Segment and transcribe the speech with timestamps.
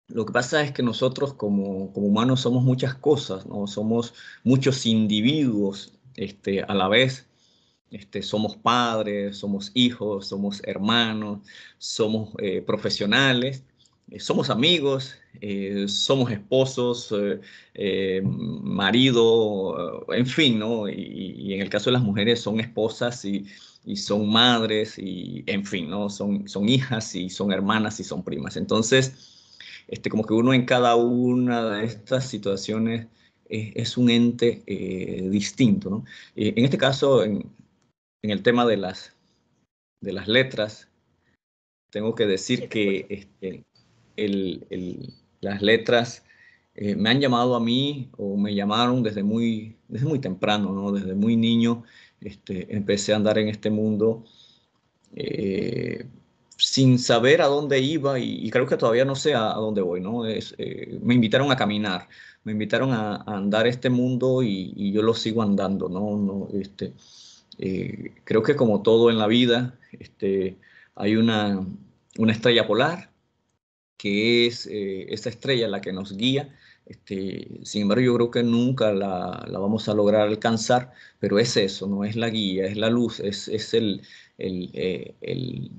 [0.09, 3.67] lo que pasa es que nosotros como, como humanos somos muchas cosas, ¿no?
[3.67, 7.31] Somos muchos individuos este, a la vez
[7.91, 11.41] este, somos padres, somos hijos, somos hermanos,
[11.79, 13.65] somos eh, profesionales,
[14.11, 17.13] eh, somos amigos, eh, somos esposos,
[18.63, 20.89] marido, en fin, ¿no?
[20.89, 23.47] Y, en el caso de las mujeres son esposas y,
[23.97, 26.11] son madres y, en fin, ¿no?
[26.11, 28.57] Son, son hijas y son hermanas y son primas.
[28.57, 29.57] Entonces,
[29.89, 33.09] este, como que uno en cada una de estas situaciones
[33.51, 35.91] es, un ente eh, distinto.
[35.91, 36.05] ¿no?
[36.37, 37.51] Eh, en este caso, en,
[38.23, 39.15] el tema de las,
[40.01, 40.89] de las letras,
[41.91, 43.65] tengo que decir que este,
[45.41, 46.25] las letras
[46.75, 50.93] eh, me han llamado a mí o me llamaron desde muy, desde muy temprano, ¿no?
[50.93, 51.83] desde muy niño.
[52.21, 54.25] Este, empecé a andar en este mundo
[56.61, 60.01] sin saber a dónde iba y, creo que todavía no sé a, dónde voy.
[60.01, 60.27] ¿no?
[60.27, 60.55] Es,
[61.03, 62.09] me invitaron a caminar
[62.45, 66.17] me invitaron a, andar este mundo y, yo lo sigo andando, ¿no?
[66.17, 66.95] no este,
[67.59, 70.59] eh, creo que como todo en la vida, este,
[70.95, 71.67] hay una,
[72.19, 73.11] una estrella polar
[73.97, 76.57] que es eh, esa estrella la que nos guía.
[76.87, 81.57] Este, sin embargo, yo creo que nunca la, la, vamos a lograr alcanzar, pero es
[81.57, 84.03] eso, no es la guía, es la luz, es, es el,
[84.39, 85.71] el, eh, el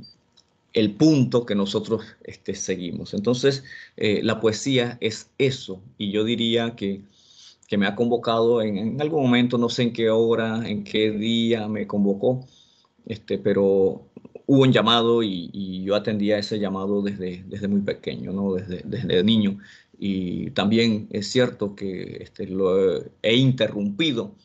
[0.74, 3.14] el punto que nosotros este, seguimos.
[3.14, 3.64] Entonces,
[3.98, 7.02] eh, la poesía es eso, y yo diría que,
[7.68, 11.68] que me ha convocado en, algún momento, no sé en qué hora, en qué día
[11.68, 12.46] me convocó,
[13.06, 14.08] este, pero
[14.46, 18.54] hubo un llamado y, yo atendía ese llamado desde, desde muy pequeño, ¿no?
[18.54, 19.58] desde, desde niño.
[20.00, 24.36] Y también es cierto que este, lo he interrumpido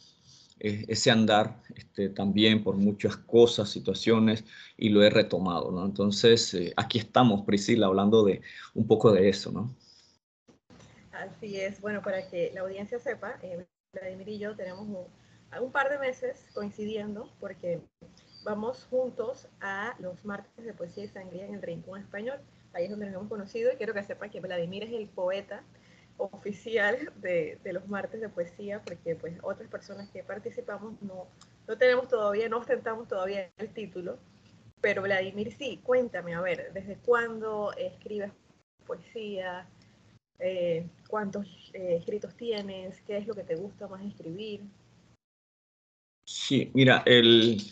[0.60, 4.44] e-, ese andar este, también por muchas cosas, situaciones,
[4.78, 5.84] y lo he retomado, ¿no?
[5.84, 8.40] Entonces, eh, aquí estamos, Priscila, hablando de
[8.74, 9.74] un poco de eso, ¿no?
[11.12, 15.90] Así es, bueno, para que la audiencia sepa, eh, Vladimir y yo tenemos un, par
[15.90, 17.80] de meses coincidiendo porque
[18.44, 22.38] vamos juntos a los martes de poesía y sangría en el Rincón Español,
[22.72, 25.62] ahí es donde nos hemos conocido y quiero que sepan que Vladimir es el poeta
[26.18, 31.26] oficial de, de, los martes de poesía, porque pues otras personas que participamos no,
[31.66, 34.18] no tenemos todavía, no ostentamos todavía el título,
[34.80, 38.30] pero Vladimir sí, cuéntame, a ver, ¿desde cuándo escribes
[38.86, 39.66] poesía?
[40.38, 43.00] Eh, ¿Cuántos eh, escritos tienes?
[43.06, 44.60] ¿Qué es lo que te gusta más escribir?
[46.26, 47.62] Sí, mira, el,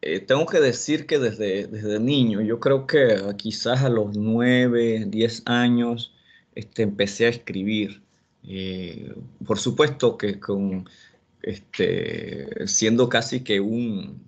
[0.00, 5.04] eh, tengo que decir que desde, desde niño, yo creo que quizás a los nueve,
[5.06, 6.14] diez años,
[6.54, 8.02] este, empecé a escribir.
[9.46, 10.88] Por supuesto que con,
[11.42, 14.22] este, siendo casi que un,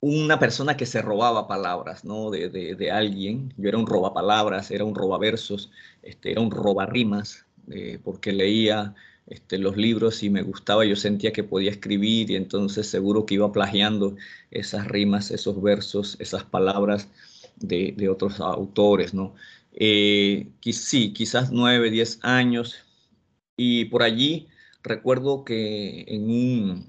[0.00, 2.30] una persona que se robaba palabras, ¿no?
[2.30, 3.54] De, de, alguien.
[3.56, 5.70] Yo era un robapalabras, era un robaversos,
[6.02, 8.94] este, era un robarrimas, eh, porque leía
[9.26, 13.34] este, los libros y me gustaba, yo sentía que podía escribir y entonces seguro que
[13.36, 14.16] iba plagiando
[14.50, 17.08] esas rimas, esos versos, esas palabras
[17.56, 19.34] de, de otros autores, ¿no?
[19.74, 22.76] Eh, sí, quizás nueve, diez años
[23.56, 24.48] y por allí
[24.82, 26.86] recuerdo que en un,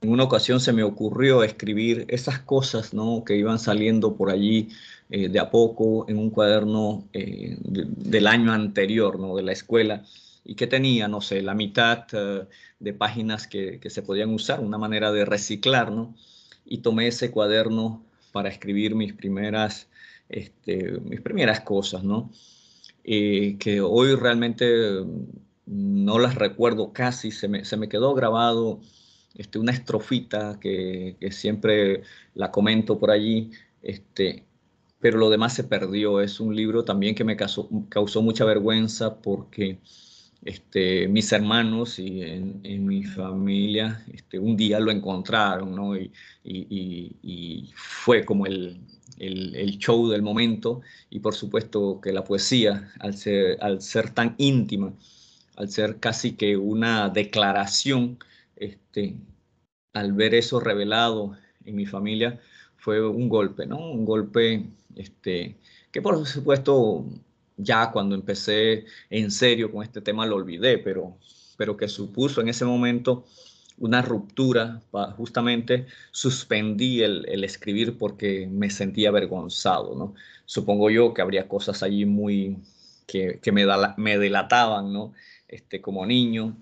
[0.00, 3.24] en una ocasión se me ocurrió escribir esas cosas ¿no?
[3.24, 4.68] que iban saliendo por allí
[5.10, 9.36] eh, de a poco en un cuaderno eh, del año anterior, ¿no?
[9.36, 10.04] de la escuela,
[10.44, 12.06] y que tenía, no sé, la mitad
[12.80, 16.16] de páginas que, que, se podían usar, una manera de reciclar, ¿no?
[16.64, 19.88] y tomé ese cuaderno para escribir mis primeras,
[20.32, 22.30] este, mis primeras cosas, ¿no?
[23.04, 24.64] que hoy realmente
[25.66, 28.80] no las recuerdo casi, se me, quedó grabado
[29.34, 32.02] este, una estrofita que, siempre
[32.34, 33.50] la comento por allí,
[33.82, 34.44] este,
[35.00, 36.20] pero lo demás se perdió.
[36.20, 39.78] Es un libro también que me causó, causó mucha vergüenza porque
[40.44, 45.96] este, mis hermanos y en, mi familia este, un día lo encontraron, ¿no?
[45.96, 46.12] Y,
[47.74, 48.80] fue como el,
[49.18, 50.80] el, show del momento
[51.10, 54.92] y por supuesto que la poesía, al ser, al ser tan íntima,
[55.56, 58.18] al ser casi que una declaración,
[58.56, 59.16] este,
[59.92, 62.40] al ver eso revelado en mi familia,
[62.76, 63.78] fue un golpe, ¿no?
[63.78, 64.64] Un golpe
[64.96, 65.56] este,
[65.90, 67.04] que por supuesto
[67.56, 71.16] ya cuando empecé en serio con este tema lo olvidé, pero,
[71.56, 73.24] pero que supuso en ese momento
[73.82, 74.80] una ruptura,
[75.16, 80.14] justamente suspendí el, escribir porque me sentía avergonzado, ¿no?
[80.46, 82.58] Supongo yo que habría cosas allí muy
[83.08, 85.14] que, me, me delataban, ¿no?
[85.48, 86.56] Este, como niño,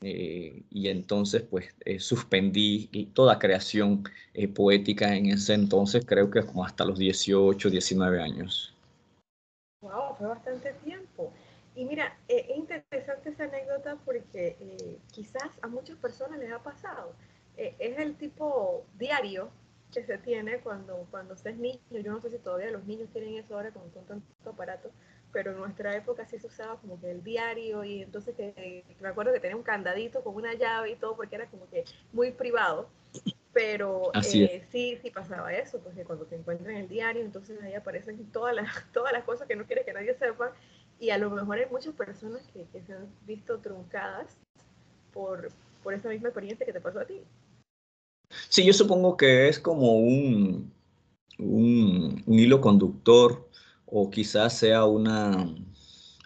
[0.00, 6.42] eh, y entonces pues eh, suspendí toda creación eh, poética en ese entonces, creo que
[6.42, 8.74] como hasta los 18, 19 años.
[9.82, 10.74] Wow, fue bastante.
[11.82, 14.56] Y mira, es interesante esa anécdota porque
[15.10, 17.12] quizás a muchas personas les ha pasado.
[17.56, 19.50] es el tipo diario
[19.92, 21.80] que se tiene cuando, cuando se es niño.
[21.90, 24.92] Yo no sé si todavía los niños tienen eso ahora con, con tanto aparato,
[25.32, 29.08] pero en nuestra época sí se usaba como que el diario y entonces que, me
[29.08, 31.82] acuerdo que tenía un candadito con una llave y todo porque era como que
[32.12, 32.88] muy privado.
[33.52, 38.24] Pero eh, sí, sí pasaba eso, porque cuando te encuentran el diario, entonces ahí aparecen
[38.30, 40.52] todas las, todas las cosas que no quieres que nadie sepa
[41.02, 44.36] y a lo mejor hay muchas personas que, se han visto truncadas
[45.12, 45.50] por,
[45.82, 47.20] por esa misma experiencia que te pasó a ti.
[48.48, 50.72] Sí, yo supongo que es como un,
[51.38, 53.48] un, hilo conductor
[53.84, 55.52] o quizás sea una,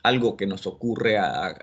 [0.02, 1.56] algo que nos ocurre a,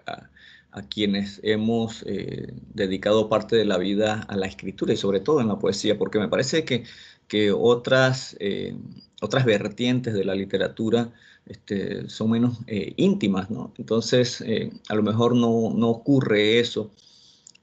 [0.89, 5.49] quienes hemos eh, dedicado parte de la vida a la escritura y sobre todo en
[5.49, 6.83] la poesía, porque me parece que,
[7.27, 8.75] que otras, eh,
[9.21, 11.13] otras vertientes de la literatura
[11.45, 13.73] este, son menos eh, íntimas, ¿no?
[13.77, 14.43] Entonces,
[14.89, 16.91] a lo mejor no, no, ocurre eso,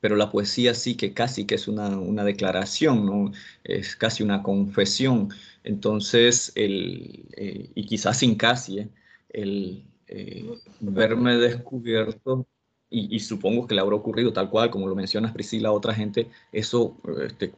[0.00, 3.32] pero la poesía sí que casi que es una, una declaración, ¿no?
[3.65, 5.31] Es casi una confesión.
[5.65, 8.88] Entonces, el, eh, y quizás sin casi, eh,
[9.31, 12.47] el eh, verme descubierto,
[12.93, 16.28] y, supongo que le habrá ocurrido tal cual, como lo mencionas Priscila, a otra gente,
[16.50, 17.52] eso este,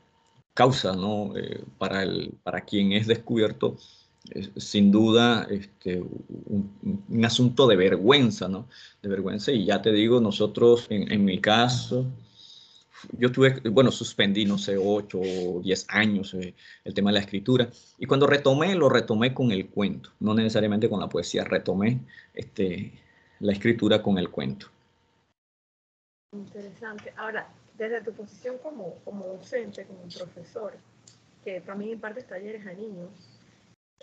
[0.53, 1.33] causa, ¿no?
[1.79, 3.79] para, el, para quien es descubierto,
[4.57, 8.69] sin duda, este, un, asunto de vergüenza, ¿no?
[9.03, 12.07] De vergüenza, y ya te digo, nosotros, en, en mi caso,
[13.13, 17.21] yo tuve, bueno, suspendí, no sé, ocho o diez años eh, el tema de la
[17.21, 17.69] escritura.
[17.99, 22.01] Y cuando retomé, lo retomé con el cuento, no necesariamente con la poesía, retomé
[22.35, 22.93] este,
[23.41, 24.69] la escritura con el cuento.
[26.33, 27.13] Interesante.
[27.17, 30.77] Ahora, desde tu posición como, como docente, como profesor,
[31.45, 33.11] que también impartes talleres a niños,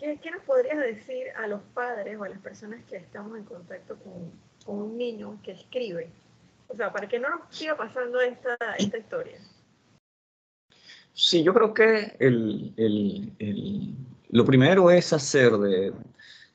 [0.00, 3.44] ¿qué, ¿qué, nos podrías decir a los padres o a las personas que estamos en
[3.44, 4.32] contacto con,
[4.64, 6.10] con un niño que escribe?
[6.68, 9.38] O sea, para que no nos siga pasando esta, esta historia.
[11.12, 13.94] Sí, yo creo que el, el, el,
[14.30, 15.92] lo primero es hacer de,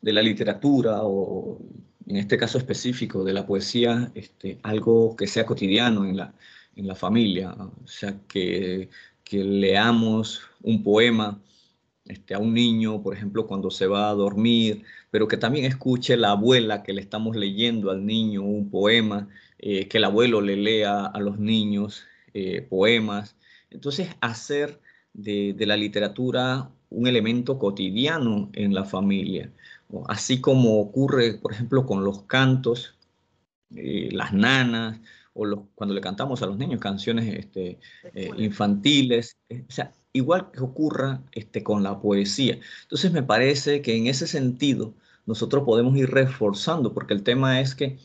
[0.02, 1.60] de, la literatura o
[2.08, 6.34] en este caso específico de la poesía este, algo que sea cotidiano en la,
[6.78, 7.54] en la familia.
[7.54, 8.90] O sea, que,
[9.24, 11.38] que leamos un poema
[12.06, 16.18] este, a un niño, por ejemplo, cuando se va a dormir, pero que también escuche
[16.18, 19.28] la abuela que le estamos leyendo al niño un poema
[19.60, 23.36] eh, que el abuelo le lea a los niños eh, poemas.
[23.72, 24.80] Entonces, hacer
[25.14, 29.52] de, la literatura un elemento cotidiano en la familia,
[30.08, 32.96] así como ocurre, por ejemplo, con los cantos,
[33.76, 35.00] eh, las nanas,
[35.34, 37.80] o cuando le cantamos a los niños canciones este,
[38.38, 39.38] infantiles.
[39.52, 42.58] O sea, igual que ocurra este, con la poesía.
[42.84, 44.94] Entonces me parece que en ese sentido
[45.26, 47.98] nosotros podemos ir reforzando, porque el tema es que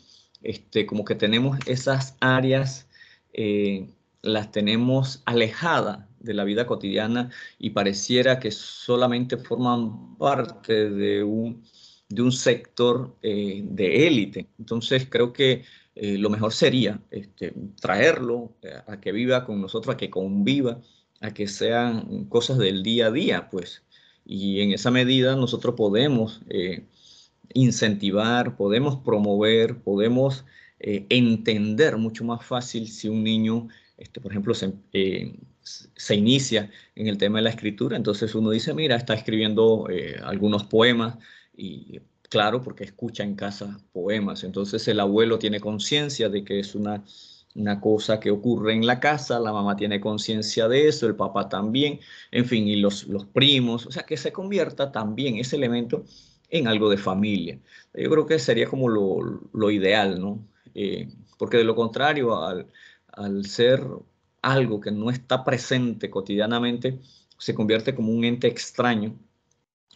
[0.42, 2.88] este, como que tenemos esas áreas,
[3.32, 3.88] eh,
[4.22, 11.62] las tenemos alejadas de la vida cotidiana y pareciera que solamente forman parte de un,
[12.08, 14.48] de un sector eh, de élite.
[14.58, 15.64] Entonces creo que
[15.94, 20.80] eh, lo mejor sería este, traerlo a que viva con nosotros, a que conviva,
[21.20, 23.82] a que sean cosas del día a día, pues.
[24.24, 26.40] Y en esa medida nosotros podemos
[27.52, 30.44] incentivar, podemos promover, podemos
[30.78, 34.54] eh, entender mucho más fácil si un niño, este, por ejemplo,
[34.92, 37.96] eh, se, inicia en el tema de la escritura.
[37.96, 41.18] Entonces uno dice, mira, está escribiendo eh, algunos poemas
[41.54, 44.44] y claro, porque escucha en casa poemas.
[44.44, 47.04] Entonces el abuelo tiene conciencia de que es una,
[47.54, 51.48] una cosa que ocurre en la casa, la mamá tiene conciencia de eso, el papá
[51.48, 56.04] también, en fin, y los, los primos, o sea, que se convierta también ese elemento
[56.50, 57.58] en algo de familia.
[57.94, 60.46] Yo creo que sería como lo, ideal, ¿no?
[60.74, 63.82] Eh, porque de lo contrario, al, ser
[64.42, 66.98] algo que no está presente cotidianamente,
[67.38, 69.14] se convierte como un ente extraño.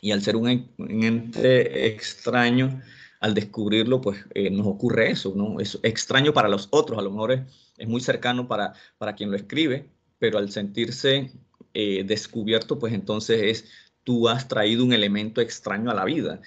[0.01, 2.83] Y al ser un, ente extraño,
[3.25, 5.59] al descubrirlo, pues eh, nos ocurre eso, ¿no?
[5.59, 7.33] Es extraño para los otros, a lo mejor
[7.79, 9.89] es, muy cercano para, para quien lo escribe,
[10.19, 11.33] pero al sentirse
[11.73, 13.71] eh, descubierto, pues entonces es
[14.03, 16.43] tú has traído un elemento extraño a la vida,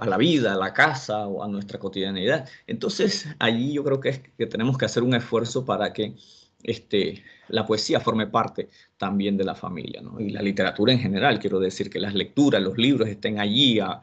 [0.00, 2.48] a la vida, a la casa o a nuestra cotidianidad.
[2.68, 6.14] Entonces, allí yo creo que, es que tenemos que hacer un esfuerzo para que
[6.62, 10.20] este, la poesía forme parte también de la familia, ¿no?
[10.20, 14.00] y la literatura en general, quiero decir, que las lecturas, los libros estén allí al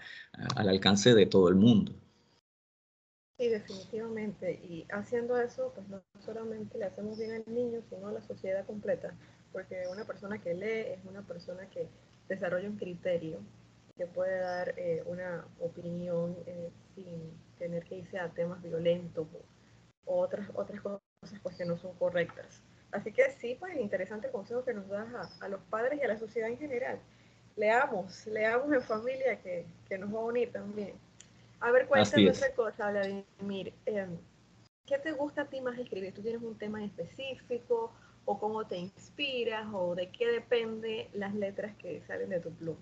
[0.69, 2.00] alcance de todo el mundo.
[3.41, 4.51] Sí, definitivamente.
[4.69, 8.63] Y haciendo eso, pues no solamente le hacemos bien al niño, sino a la sociedad
[8.67, 9.15] completa,
[9.51, 11.87] porque una persona que lee es una persona que
[12.29, 13.39] desarrolla un criterio
[13.97, 19.25] que puede dar eh, una opinión eh, sin tener que irse a temas violentos
[20.05, 21.01] o, otras, otras cosas
[21.41, 22.61] pues, que no son correctas.
[22.91, 26.19] Así que sí, pues interesante consejo que nos das a, los padres y a la
[26.19, 26.99] sociedad en general.
[27.55, 30.93] Leamos, leamos en familia que, que nos va a unir también.
[31.61, 33.73] A ver, cuéntame otra cosa, Vladimir.
[33.85, 34.07] Eh,
[34.85, 36.13] ¿Qué te gusta a ti más escribir?
[36.13, 37.93] ¿Tú tienes un tema específico
[38.25, 42.79] o cómo te inspiras o de qué depende las letras que salen de tu pluma?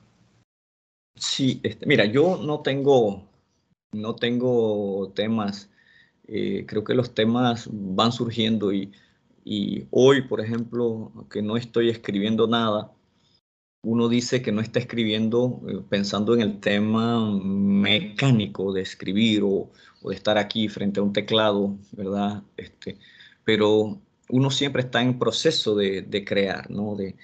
[1.15, 3.27] Sí, este, mira, yo no tengo,
[3.91, 5.69] no tengo temas,
[6.27, 8.93] eh, creo que los temas van surgiendo y,
[9.43, 12.93] y hoy, por ejemplo, que no estoy escribiendo nada,
[13.81, 19.71] uno dice que no está escribiendo eh, pensando en el tema mecánico de escribir o,
[20.03, 22.43] de estar aquí frente a un teclado, ¿verdad?
[22.57, 22.97] Este,
[23.43, 26.95] pero uno siempre está en proceso de, crear, ¿no?
[26.95, 27.15] De,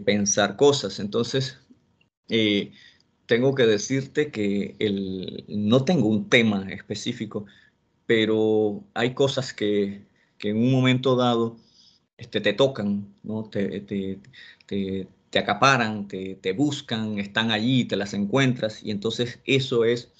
[0.00, 0.98] pensar cosas.
[1.00, 1.58] Entonces,
[2.28, 2.72] eh,
[3.26, 7.46] tengo que decirte que el, no tengo un tema específico,
[8.06, 10.06] pero hay cosas que,
[10.40, 11.56] en un momento dado
[12.18, 13.44] este, te tocan, ¿no?
[13.44, 20.12] te, te, acaparan, te, buscan, están allí, te las encuentras, y entonces eso es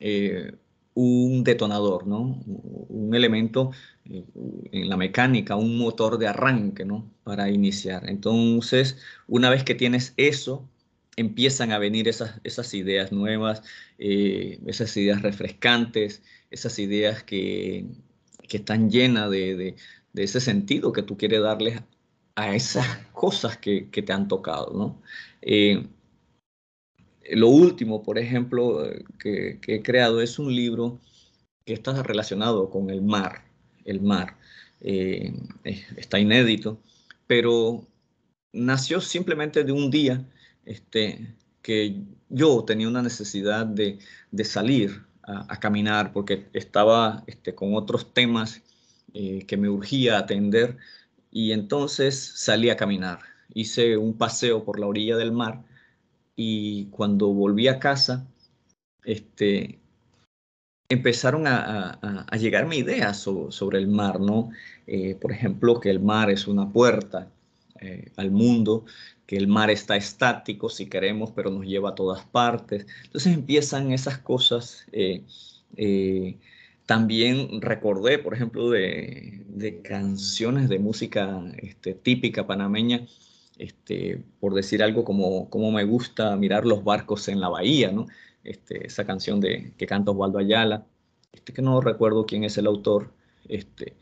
[0.00, 0.52] eh,
[0.94, 2.40] un detonador, ¿no?
[2.46, 3.70] un elemento
[4.04, 7.10] en la mecánica, un motor de arranque, ¿no?
[7.24, 8.08] Para iniciar.
[8.08, 10.68] Entonces, una vez que tienes eso,
[11.16, 13.62] empiezan a venir esas, ideas nuevas,
[13.98, 17.86] eh, esas ideas refrescantes, esas ideas que,
[18.50, 19.76] están llenas de,
[20.14, 21.82] ese sentido que tú quieres darles
[22.38, 25.02] a esas cosas que, te han tocado, ¿no?
[25.42, 25.86] Eh,
[27.30, 28.82] lo último, por ejemplo,
[29.18, 30.98] que, que, he creado es un libro
[31.66, 33.48] que está relacionado con el mar
[33.88, 34.36] el mar.
[34.80, 35.32] Eh,
[35.96, 36.78] está inédito,
[37.26, 37.84] pero
[38.52, 40.24] nació simplemente de un día
[40.64, 41.96] este, que
[42.28, 43.98] yo tenía una necesidad de,
[44.44, 48.62] salir a, caminar porque estaba este, con otros temas
[49.14, 50.76] eh, que me urgía atender
[51.38, 53.20] y entonces salí a caminar.
[53.54, 55.62] Hice un paseo por la orilla del mar
[56.34, 58.26] y cuando volví a casa,
[59.04, 59.78] este,
[60.88, 61.92] empezaron a,
[62.26, 64.50] a, llegarme ideas sobre, el mar, ¿no?
[64.88, 67.30] Eh, por ejemplo, que el mar es una puerta
[67.80, 68.84] eh, al mundo,
[69.24, 72.84] que el mar está estático si queremos, pero nos lleva a todas partes.
[73.04, 74.86] Entonces empiezan esas cosas.
[74.90, 75.22] Eh,
[76.88, 83.06] también recordé, por ejemplo, de, canciones de música este, típica panameña,
[83.58, 88.06] este, por decir algo como, como me gusta mirar los barcos en la bahía, ¿no?
[88.42, 90.86] Este, esa canción de, que canta Osvaldo Ayala,
[91.30, 93.12] este, que no recuerdo quién es el autor,
[93.48, 93.94] este,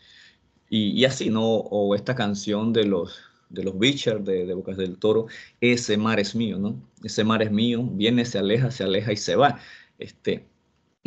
[0.70, 1.42] y, así, ¿no?
[1.44, 5.26] O esta canción de los, de los Beecher, de, de, Bocas del Toro,
[5.60, 6.80] ese mar es mío, ¿no?
[7.02, 9.58] Ese mar es mío, viene, se aleja, se aleja y se va.
[9.98, 10.46] Este,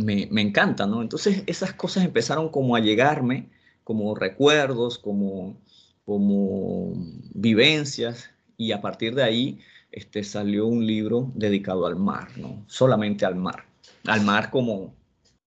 [0.04, 1.02] me, me encanta, ¿no?
[1.02, 3.50] Entonces esas cosas empezaron como a llegarme,
[3.84, 5.58] como recuerdos, como,
[6.06, 6.94] como
[7.34, 9.60] vivencias, y a partir de ahí
[9.92, 12.64] este, salió un libro dedicado al mar, ¿no?
[12.68, 13.66] Solamente al mar.
[14.06, 14.94] Al mar como,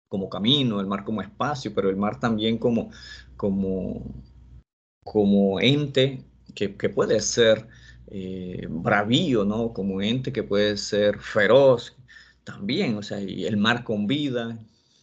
[0.07, 2.91] como camino, el mar como espacio, pero el mar también como,
[3.35, 4.03] como,
[5.03, 6.23] como ente
[6.55, 7.67] que, puede ser
[8.07, 9.73] eh, bravío, ¿no?
[9.73, 11.95] Como ente que puede ser feroz
[12.43, 14.57] también, o sea, y el mar con vida,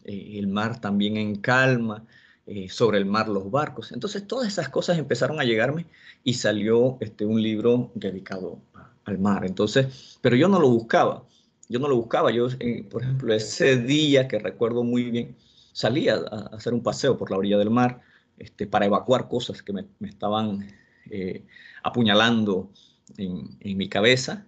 [0.04, 2.04] eh, el mar también en calma,
[2.47, 3.92] eh, sobre el mar los barcos.
[3.92, 5.87] Entonces todas esas cosas empezaron a llegarme
[6.25, 8.59] y salió este, un libro dedicado
[9.04, 9.45] al mar.
[9.45, 11.25] Entonces, pero yo no lo buscaba,
[11.68, 12.30] yo no lo buscaba.
[12.30, 12.49] Yo,
[12.90, 15.37] por ejemplo, ese día que recuerdo muy bien,
[15.73, 18.00] salía a, hacer un paseo por la orilla del mar
[18.38, 20.66] este, para evacuar cosas que me, me estaban
[21.11, 21.45] eh,
[21.83, 22.71] apuñalando
[23.16, 24.47] en, mi cabeza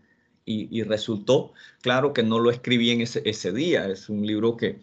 [0.70, 1.52] y, resultó,
[1.82, 4.80] claro que no lo escribí en ese, ese día, es un libro que,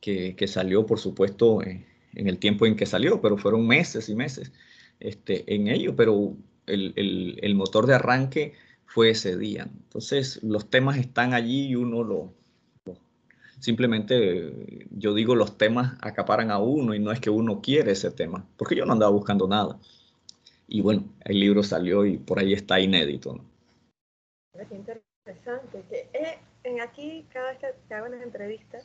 [0.00, 4.52] que, salió, por supuesto, en, el tiempo en que salió, pero fueron meses y meses
[5.00, 8.54] este, en ello, pero el, el, el, motor de arranque
[8.86, 9.68] fue ese día.
[9.84, 12.32] Entonces, los temas están allí y uno lo,
[13.60, 18.10] simplemente, yo digo, los temas acaparan a uno y no es que uno quiere ese
[18.10, 19.78] tema, porque yo no andaba buscando nada.
[20.68, 23.34] Y bueno, el libro salió y por ahí está inédito.
[23.34, 23.44] ¿no?
[25.26, 25.82] Interesante.
[25.88, 28.78] Que, eh, en aquí, cada vez que hago una entrevista,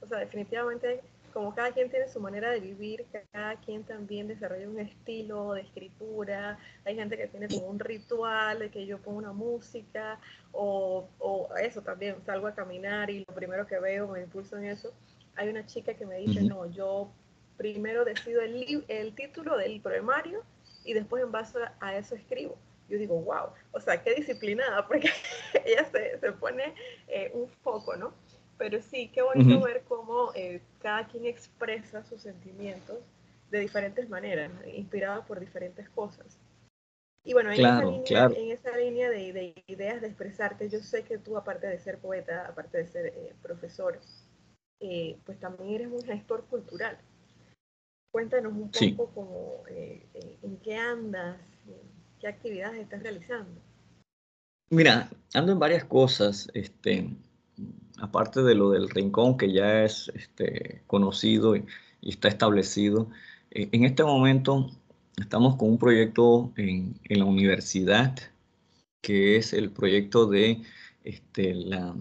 [0.00, 1.02] o sea, definitivamente,
[1.34, 5.62] como cada quien tiene su manera de vivir, cada quien también desarrolla un estilo de
[5.62, 6.58] escritura.
[6.86, 10.18] Hay gente que tiene como un ritual de que yo pongo una música
[10.52, 14.64] o, o eso también, salgo a caminar y lo primero que veo me impulso en
[14.64, 14.92] eso.
[15.36, 17.10] Hay una chica que me dice, no, yo
[17.56, 20.42] primero decido el, el título del poemario
[20.84, 22.56] y después en base a eso escribo.
[22.92, 25.08] Yo digo, wow, o sea, qué disciplinada, porque
[25.64, 26.74] ella se, se pone
[27.08, 28.12] eh, un foco, ¿no?
[28.58, 32.98] Pero sí, qué bonito ver cómo eh, cada quien expresa sus sentimientos
[33.50, 36.38] de diferentes maneras, inspirados por diferentes cosas.
[37.24, 41.02] Y bueno, en, esa, línea, en esa línea de, de, ideas de expresarte, yo sé
[41.02, 43.98] que tú, aparte de ser poeta, aparte de ser eh, profesor,
[45.24, 46.98] pues también eres un gestor cultural.
[48.12, 51.38] Cuéntanos un poco como, eh, eh, en qué andas,
[52.22, 53.60] qué actividades estás realizando.
[54.70, 57.10] Mira, ando en varias cosas, este,
[57.98, 61.64] aparte de lo del rincón que ya es este, conocido y,
[62.00, 63.10] está establecido.
[63.50, 64.70] Eh, en este momento
[65.16, 68.16] estamos con un proyecto en, la universidad,
[69.02, 70.62] que es el proyecto de
[71.04, 71.94] este, la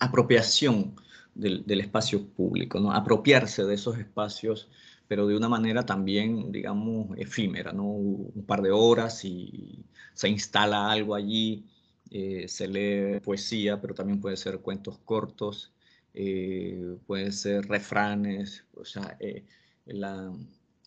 [0.00, 0.94] apropiación
[1.34, 2.92] del, espacio público, ¿no?
[2.92, 4.68] apropiarse de esos espacios,
[5.08, 7.84] pero de una manera también, digamos, efímera, ¿no?
[7.84, 11.64] un par de horas y se instala algo allí,
[12.10, 15.72] eh, se lee poesía, pero también puede ser cuentos cortos,
[16.14, 19.44] eh, pueden ser refranes, o sea, eh,
[19.86, 20.32] la,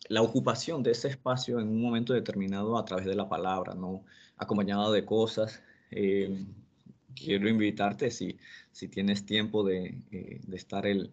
[0.08, 4.04] la, ocupación de ese espacio en un momento determinado a través de la palabra, ¿no?
[4.36, 5.62] acompañado de cosas
[7.18, 8.38] quiero invitarte, si,
[8.72, 11.12] si tienes tiempo de, eh, de estar el,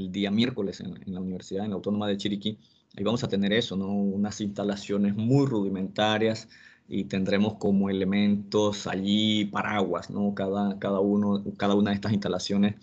[0.00, 2.58] el, día miércoles en, la Universidad, en la Autónoma de Chiriquí,
[2.96, 3.88] ahí vamos a tener eso, ¿no?
[3.88, 6.48] Unas instalaciones muy rudimentarias
[6.88, 10.34] y tendremos como elementos allí paraguas, ¿no?
[10.34, 12.74] Cada, cada, uno, cada una de estas instalaciones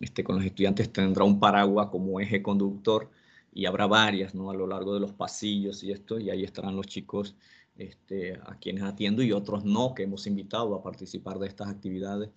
[0.00, 3.10] este, con los estudiantes tendrá un paraguas como eje conductor
[3.52, 4.50] y habrá varias, ¿no?
[4.50, 7.34] A lo largo de los pasillos y esto, y ahí estarán los chicos
[7.76, 12.30] este, a quienes atiendo y otros no, que hemos invitado a participar de estas actividades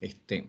[0.00, 0.48] este,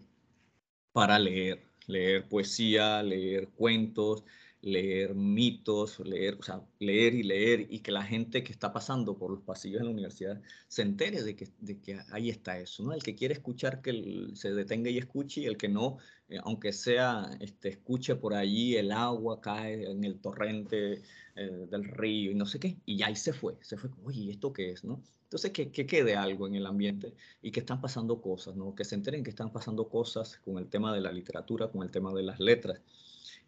[0.92, 4.24] para leer, leer poesía, leer cuentos,
[4.62, 9.18] leer mitos, leer, o sea, leer y leer y que la gente que está pasando
[9.18, 12.84] por los pasillos de la universidad se entere de que, de que ahí está eso,
[12.84, 12.94] ¿no?
[12.94, 15.98] El que quiere escuchar que se detenga y escuche y el que no,
[16.30, 21.02] eh, aunque sea, este, escuche por allí el agua cae en el torrente
[21.36, 24.32] eh, del río y no sé qué, y ya ahí se fue, se fue, oye,
[24.32, 25.02] ¿esto qué es, no?
[25.24, 27.14] Entonces, que, que quede algo en el ambiente
[27.44, 28.74] y que están pasando cosas, ¿no?
[28.74, 31.92] Que se enteren que están pasando cosas con el tema de la literatura, con el
[31.92, 32.82] tema de las letras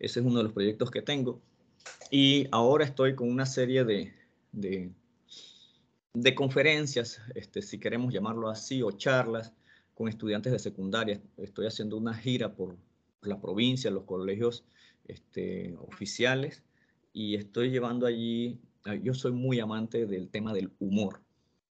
[0.01, 1.39] ese es uno de los proyectos que tengo.
[2.09, 4.13] Y ahora estoy con una serie de,
[4.51, 4.91] de,
[6.13, 9.53] de conferencias, este, si queremos llamarlo así, o charlas
[10.01, 11.21] con estudiantes de secundaria.
[11.37, 12.75] Estoy haciendo una gira por
[13.21, 14.65] la provincia, los colegios
[15.05, 16.63] este, oficiales,
[17.13, 21.21] y estoy llevando allí, ah, yo soy muy amante del tema del humor,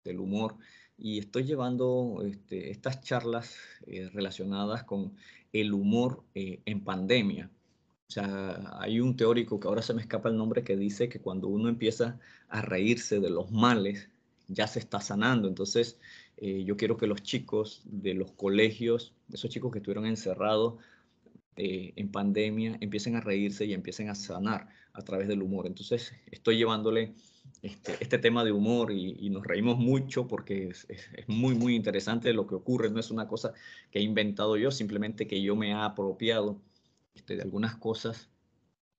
[0.05, 0.57] del humor,
[0.99, 5.14] y estoy llevando este, estas charlas eh, relacionadas con
[5.55, 7.51] el humor eh, en pandemia
[8.09, 11.23] O sea, hay un teórico que ahora se me escapa el nombre que dice que
[11.23, 14.11] cuando uno empieza a reírse de los males,
[14.49, 15.49] ya se está sanando.
[15.49, 15.99] Entonces,
[16.40, 20.74] eh, yo quiero que los chicos de los colegios, esos chicos que estuvieron encerrados
[21.57, 25.66] eh, en pandemia, empiecen a reírse y empiecen a sanar a través del humor.
[25.66, 27.14] Entonces, estoy llevándole
[27.62, 32.33] este, este tema de humor y, nos reímos mucho porque es, es, muy, muy interesante
[32.33, 32.88] lo que ocurre.
[32.90, 33.53] No es una cosa
[33.90, 36.61] que he inventado yo, simplemente que yo me he apropiado
[37.14, 38.29] este, de algunas cosas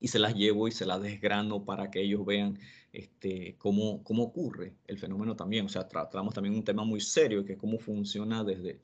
[0.00, 2.58] y se las llevo y se las desgrano para que ellos vean
[2.92, 5.66] este, cómo, cómo ocurre el fenómeno también.
[5.66, 8.80] O sea, tratamos también un tema muy serio, que es cómo funciona desde,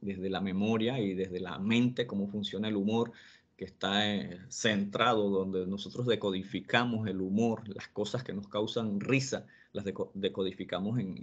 [0.00, 3.12] desde la memoria y desde la mente, cómo funciona el humor,
[3.56, 9.46] que está eh, centrado donde nosotros decodificamos el humor, las cosas que nos causan risa,
[9.72, 11.16] las decodificamos en,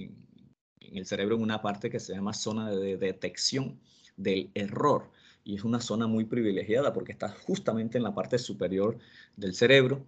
[0.79, 3.79] en el cerebro en una parte que se llama zona de detección
[4.17, 5.11] del error
[5.49, 8.99] y es una zona muy privilegiada porque está justamente en la parte superior
[9.35, 10.05] del cerebro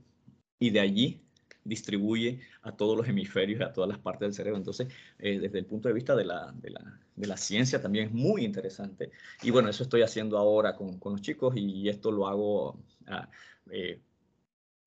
[0.59, 1.19] y de allí
[1.63, 4.57] distribuye a todos los hemisferios, a todas las partes del cerebro.
[4.57, 8.05] Entonces, eh, desde el punto de vista de la, de, la, de la, ciencia también
[8.05, 9.09] es muy interesante.
[9.41, 13.27] Y bueno, eso estoy haciendo ahora con, con los chicos y esto lo hago ah,
[13.71, 13.99] eh,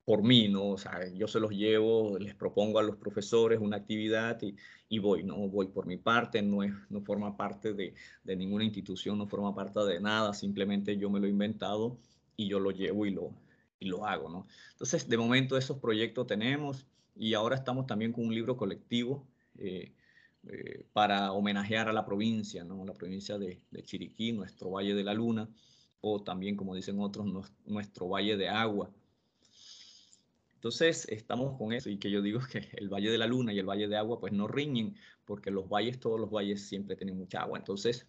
[0.04, 0.70] por mí, ¿no?
[0.70, 4.54] O sea, yo se los llevo, les propongo a los profesores una actividad y,
[4.88, 5.48] y voy, ¿no?
[5.48, 9.54] Voy por mi parte, no, es, no forma parte de, de, ninguna institución, no forma
[9.54, 11.98] parte de nada, simplemente yo me lo he inventado
[12.36, 13.34] y yo lo llevo y lo,
[13.78, 14.46] y lo hago, ¿no?
[14.72, 16.86] Entonces, de momento esos proyectos tenemos
[17.16, 19.26] y ahora estamos también con un libro colectivo
[19.58, 19.94] eh,
[20.48, 22.84] eh, para homenajear a la provincia, ¿no?
[22.84, 25.48] La provincia de, de Chiriquí, nuestro Valle de la Luna,
[26.02, 27.26] o también, como dicen otros,
[27.64, 28.90] nuestro Valle de Agua,
[30.64, 33.58] entonces, estamos con eso y que yo digo que el Valle de la Luna y
[33.58, 34.96] el Valle de Agua pues no riñen
[35.26, 37.58] porque los valles, todos los valles siempre tienen mucha agua.
[37.58, 38.06] Entonces,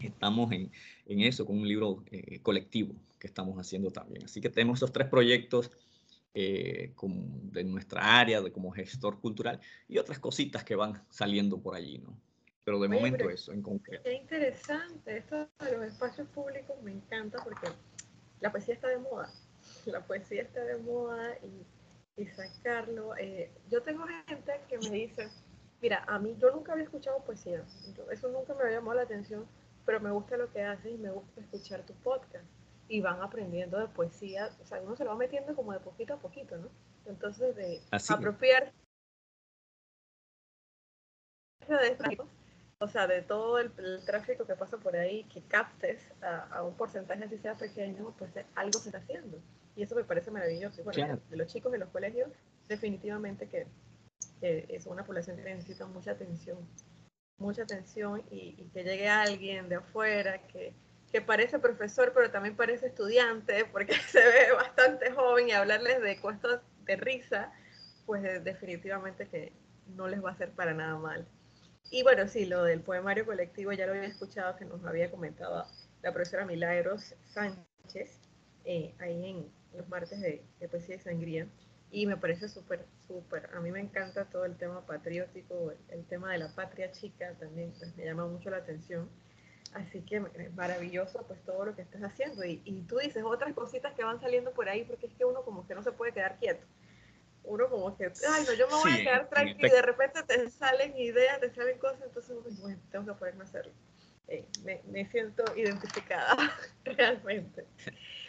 [0.00, 0.70] estamos en,
[1.06, 4.26] en eso con un libro eh, colectivo que estamos haciendo también.
[4.26, 5.70] Así que tenemos esos tres proyectos
[6.34, 9.58] eh, de nuestra área, de como gestor cultural
[9.88, 12.14] y otras cositas que van saliendo por allí, ¿no?
[12.64, 14.02] Pero de momento eso en concreto.
[14.04, 17.68] Qué interesante, esto de los espacios públicos me encanta porque
[18.40, 19.32] la poesía está de moda
[19.90, 21.36] la poesía está de moda
[22.16, 23.16] y, sacarlo.
[23.16, 25.28] Eh, yo tengo gente que me dice,
[25.80, 27.64] mira, a mí yo nunca había escuchado poesía,
[28.12, 29.44] eso nunca me había llamado la atención,
[29.84, 32.44] pero me gusta lo que haces y me gusta escuchar tu podcast.
[32.88, 36.14] Y van aprendiendo de poesía, o sea, uno se lo va metiendo como de poquito
[36.14, 36.68] a poquito, ¿no?
[37.06, 38.72] Entonces, de apropiar
[42.78, 43.70] o sea, de todo el,
[44.04, 48.78] tráfico que pasa por ahí, que captes a, un porcentaje así sea pequeño, pues algo
[48.80, 49.38] se está haciendo.
[49.74, 50.82] Y eso me parece maravilloso.
[50.84, 52.30] Bueno, de los chicos de los colegios,
[52.68, 53.66] definitivamente que
[54.42, 56.58] es una población que necesita mucha atención,
[57.38, 60.74] mucha atención y, que llegue alguien de afuera que,
[61.10, 66.20] que, parece profesor, pero también parece estudiante, porque se ve bastante joven y hablarles de
[66.20, 67.52] cuestas de risa,
[68.04, 69.52] pues definitivamente que
[69.86, 71.26] no les va a hacer para nada mal.
[71.90, 75.66] Y bueno, sí, lo del poemario colectivo ya lo había escuchado, que nos había comentado
[76.02, 78.18] la profesora Milagros Sánchez,
[78.64, 81.48] eh, ahí en, los martes de, poesía y sangría
[81.90, 86.32] y me parece súper, súper, a mí me encanta todo el tema patriótico, el, tema
[86.32, 89.10] de la patria chica también pues, me llama mucho la atención.
[89.74, 92.44] Así que es maravilloso pues todo lo que estás haciendo.
[92.44, 95.42] Y, y, tú dices otras cositas que van saliendo por ahí porque es que uno
[95.44, 96.66] como que no se puede quedar quieto.
[97.44, 100.48] Uno como que, ay, no, yo me voy a quedar tranquilo y de repente te
[100.50, 103.72] salen ideas, te salen cosas, entonces bueno, tengo que ponerme a hacerlo.
[104.28, 106.36] Eh, me, me, siento identificada
[106.84, 107.66] realmente.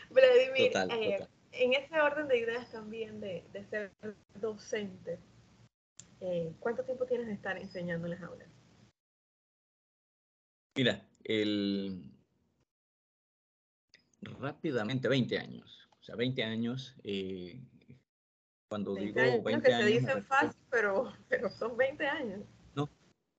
[0.09, 3.91] Vladimir, eh, en ese orden de ideas también de, ser
[4.35, 5.19] docente,
[6.19, 8.49] eh, ¿cuánto tiempo tienes de estar enseñando en las aulas?
[10.75, 12.11] Mira, el...
[14.39, 15.89] rápidamente 20 años.
[15.99, 16.95] O sea, 20 años.
[17.03, 17.61] Eh,
[18.67, 19.63] cuando digo 20 años.
[19.63, 22.41] Que se dicen fácil, pero, pero son 20 años.
[22.73, 22.89] No,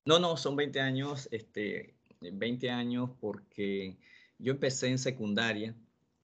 [0.07, 1.97] no, no, son 20 años, este,
[2.33, 3.97] 20 años porque
[4.39, 5.75] yo empecé en secundaria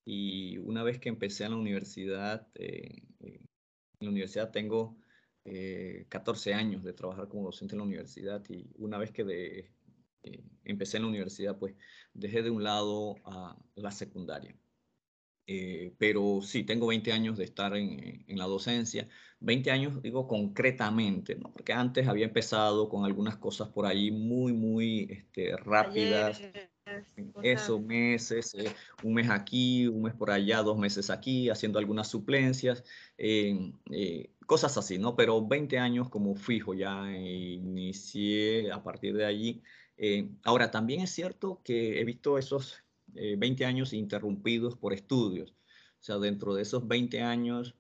[0.05, 3.41] y una vez que empecé en la universidad, eh, eh,
[4.01, 4.97] en la universidad tengo
[6.09, 9.71] 14 eh, años de trabajar como docente en la universidad y una vez que de,
[10.65, 11.75] empecé en la universidad, pues
[12.15, 14.55] dejé de un lado a la secundaria.
[15.53, 19.09] Eh, pero sí, tengo 20 años de estar en, la docencia.
[19.41, 21.51] 20 años, digo concretamente, ¿no?
[21.51, 26.41] porque antes había empezado con algunas cosas por ahí muy, muy este, rápidas.
[27.43, 28.75] Eso, meses, eh,
[29.05, 32.83] un mes aquí, un mes por allá, dos meses aquí, haciendo algunas suplencias,
[33.17, 33.71] eh,
[34.45, 35.15] cosas así, ¿no?
[35.15, 39.63] Pero 20 años como fijo, ya inicié a partir de allí.
[40.43, 42.83] ahora, también es cierto que he visto esos
[43.15, 45.53] 20 eh, años interrumpidos por estudios.
[46.01, 47.75] O sea, dentro de esos 20 años,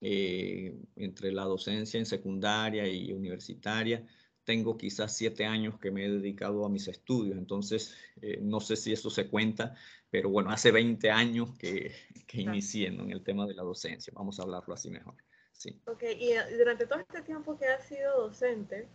[0.00, 4.06] eh, entre la docencia en secundaria y universitaria,
[4.48, 8.76] tengo quizás siete años que me he dedicado a mis estudios, entonces eh, no sé
[8.76, 9.74] si eso se cuenta,
[10.08, 11.92] pero bueno, hace 20 años que,
[12.26, 15.16] que inicié en el tema de la docencia, vamos a hablarlo así mejor.
[15.52, 15.82] Sí.
[15.86, 18.88] Ok, y eh, durante todo este tiempo que has sido docente,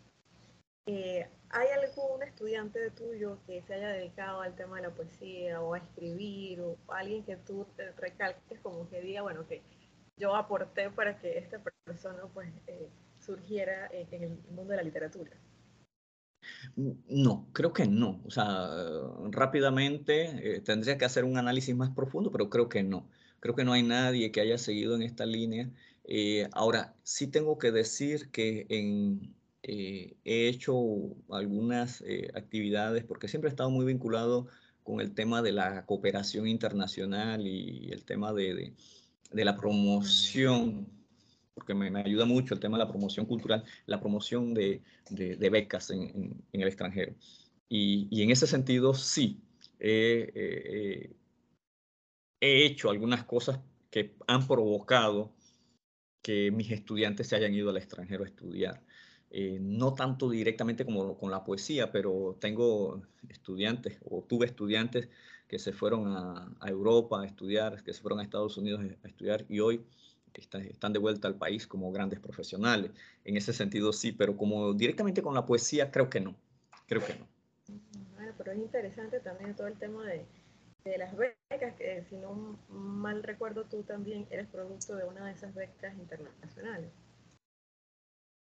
[0.88, 5.62] eh, ¿hay algún estudiante de tuyo que se haya dedicado al tema de la poesía
[5.62, 9.62] o a escribir o alguien que tú te recalques como que diga, bueno, que
[10.17, 12.49] yo aporté para que esta persona pues
[13.19, 15.32] surgiera en el mundo de la literatura?
[16.76, 18.21] No, creo que no.
[18.26, 18.69] O sea,
[19.32, 23.08] rápidamente eh, tendría que hacer un análisis más profundo, pero creo que no.
[23.39, 25.69] Creo que no hay nadie que haya seguido en esta línea.
[26.06, 30.76] Eh, ahora, sí tengo que decir que en, eh, he hecho
[31.30, 32.04] algunas
[32.36, 34.47] actividades, porque siempre he estado muy vinculado
[34.84, 38.73] con el tema de la cooperación internacional y el tema de, de
[39.34, 40.88] la promoción
[41.54, 45.91] porque me, ayuda mucho el tema de la promoción cultural, la promoción de, de, becas
[45.91, 47.13] en, el extranjero.
[47.69, 49.39] Y, y, en ese sentido, sí,
[49.80, 51.15] he
[52.41, 53.60] hecho algunas cosas
[53.91, 55.32] que han provocado
[56.24, 58.82] que mis estudiantes se hayan ido al extranjero a estudiar.
[59.30, 65.10] Eh, no tanto directamente como con la poesía, pero tengo estudiantes o tuve estudiantes
[65.54, 69.08] que se fueron a, a Europa a estudiar, que se fueron a Estados Unidos a
[69.08, 69.86] estudiar y hoy
[70.34, 72.89] están de vuelta al país como grandes profesionales.
[73.24, 76.36] En ese sentido sí, pero como directamente con la poesía, creo que no.
[76.88, 77.28] Creo que no.
[78.16, 80.26] Bueno, pero es interesante también todo el tema de,
[80.86, 85.34] de las becas, que si no mal recuerdo, tú también eres producto de una de
[85.34, 86.89] esas becas internacionales.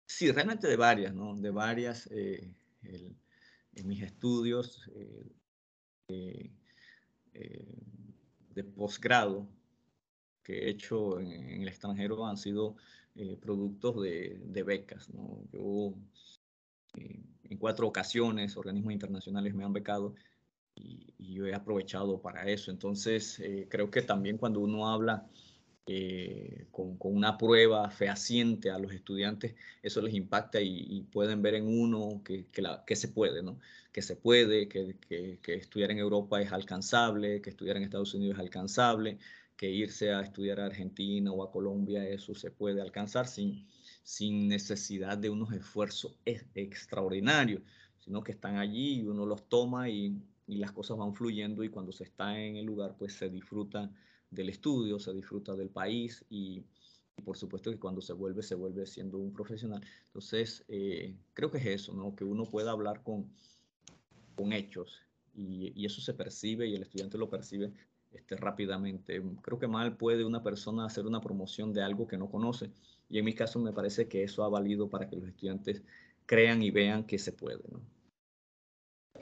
[0.08, 1.36] Sí, realmente de varias, ¿no?
[1.36, 2.10] De varias.
[2.12, 5.32] Eh, en mis estudios eh,
[6.08, 6.50] eh,
[8.54, 9.47] de posgrado,
[10.47, 12.78] que he hecho en, el extranjero han sido
[13.15, 15.10] eh, productos de, becas.
[15.10, 15.43] ¿no?
[15.52, 15.93] Yo
[16.95, 20.15] eh, en cuatro ocasiones organismos internacionales me han becado
[20.73, 22.71] y, yo he aprovechado para eso.
[22.71, 25.28] Entonces, eh, creo que también cuando uno habla
[26.71, 31.67] con, con, una prueba fehaciente a los estudiantes, eso les impacta y, pueden ver en
[31.67, 32.45] uno que,
[32.95, 33.60] se puede, ¿no?
[33.91, 38.41] Que se puede, que estudiar en Europa es alcanzable, que estudiar en Estados Unidos es
[38.41, 39.17] alcanzable,
[39.58, 43.67] que irse a estudiar a Argentina o a Colombia, eso se puede alcanzar sin,
[44.04, 47.63] sin necesidad de unos esfuerzos extraordinarios,
[47.97, 50.15] sino que están allí y uno los toma y,
[50.47, 53.89] y las cosas van fluyendo y cuando se está en el lugar, pues se disfruta
[54.30, 56.63] del estudio, se disfruta del país y,
[57.24, 59.82] por supuesto que cuando se vuelve, se vuelve siendo un profesional.
[60.08, 62.16] Entonces, eh, creo que es eso, ¿no?
[62.16, 63.30] Que uno pueda hablar con,
[64.36, 65.02] con hechos
[65.36, 67.72] y, y, eso se percibe y el estudiante lo percibe
[68.12, 69.22] este, rápidamente.
[69.42, 72.72] Creo que mal puede una persona hacer una promoción de algo que no conoce
[73.10, 75.84] y en mi caso me parece que eso ha valido para que los estudiantes
[76.26, 77.63] crean y vean que se puede.
[77.72, 77.82] ¿no?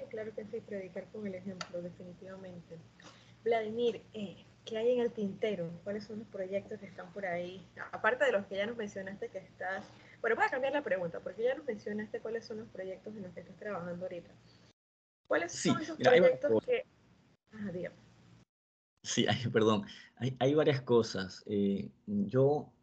[0.10, 2.78] Claro que sí, predicar con el ejemplo, definitivamente.
[3.44, 5.69] Vladimir, eh, ¿qué hay en el tintero?
[5.84, 7.65] ¿Cuáles son los proyectos que están por ahí?
[7.91, 9.86] Aparte de los que ya nos mencionaste que estás...
[10.21, 13.23] Bueno, voy a cambiar la pregunta, porque ya nos mencionaste cuáles son los proyectos en
[13.23, 14.32] los que estás trabajando ahorita.
[15.28, 16.86] ¿Cuáles son esos proyectos que...
[17.51, 17.95] Ajá, dígame.
[19.06, 21.43] Sí, perdón, hay, hay varias cosas.
[21.45, 22.73] Eh, yo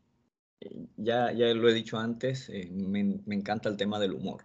[0.60, 4.44] eh, ya, ya lo he dicho antes, eh, me, me, encanta el tema del humor.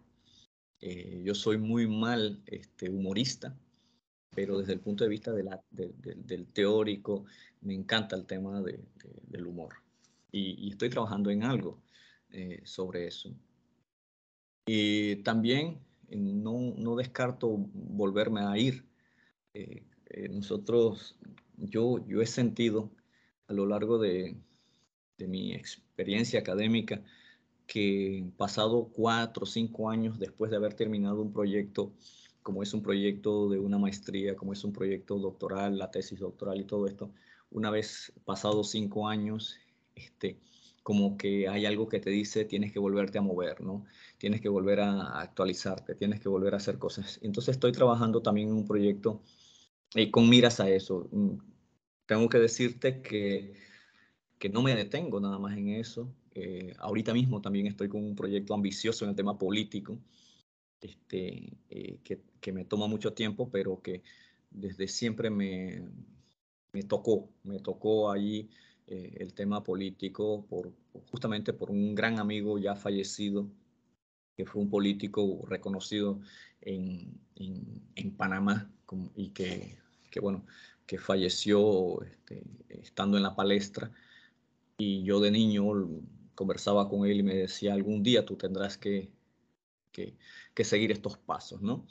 [0.80, 3.56] yo soy muy mal este, humorista,
[4.36, 7.26] pero desde el punto de vista de del teórico,
[7.62, 9.74] me encanta el tema del humor.
[10.32, 11.82] Y, estoy trabajando en algo
[12.64, 13.34] sobre eso.
[14.68, 18.86] Y también no, no descarto volverme a ir.
[20.30, 21.18] nosotros
[21.58, 22.92] yo, yo he sentido
[23.48, 24.38] a lo largo de,
[25.20, 27.02] mi experiencia académica
[27.66, 31.92] que pasado cuatro o cinco años después de haber terminado un proyecto,
[32.48, 36.62] como es un proyecto de una maestría, como es un proyecto doctoral, la tesis doctoral
[36.62, 37.12] y todo esto,
[37.52, 39.58] una vez pasados cinco años,
[39.96, 40.40] este,
[40.82, 43.84] como que hay algo que te dice tienes que volverte a mover, ¿no?
[44.18, 47.20] Tienes que volver a actualizarte, tienes que volver a hacer cosas.
[47.22, 49.22] Entonces estoy trabajando también en un proyecto
[49.94, 51.10] y con miras a eso.
[51.12, 51.40] Mm,
[52.06, 53.56] tengo que decirte que,
[54.40, 56.14] que no me detengo nada más en eso.
[56.34, 60.00] Eh, ahorita mismo también estoy con un proyecto ambicioso en el tema político,
[60.82, 64.04] este, eh, que, me toma mucho tiempo, pero que
[64.52, 65.84] desde siempre me,
[66.88, 68.50] tocó, me tocó allí
[68.88, 70.72] eh, el tema político por,
[71.12, 73.50] justamente por un gran amigo ya fallecido,
[74.36, 76.22] que fue un político reconocido
[76.62, 77.20] en,
[78.16, 78.72] Panamá
[79.16, 79.78] y que,
[80.10, 80.46] que, bueno,
[80.88, 83.92] que falleció este, estando en la palestra.
[84.78, 85.66] Y yo de niño
[86.34, 89.12] conversaba con él y me decía, algún día tú tendrás que,
[90.54, 91.86] que, seguir estos pasos, ¿no?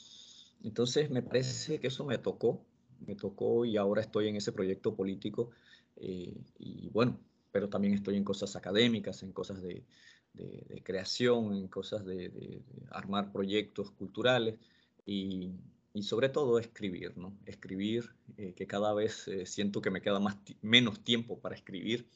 [0.63, 2.65] Entonces me parece que eso me tocó,
[3.07, 5.51] me tocó y ahora estoy en ese proyecto político
[5.97, 7.19] eh, y bueno,
[7.53, 9.85] pero también estoy en cosas académicas, en cosas de,
[10.35, 14.59] de, creación, en cosas de, armar proyectos culturales
[15.05, 15.53] y,
[15.95, 17.33] y, sobre todo escribir, ¿no?
[17.47, 22.07] Escribir, eh, que cada vez eh, siento que me queda más menos tiempo para escribir,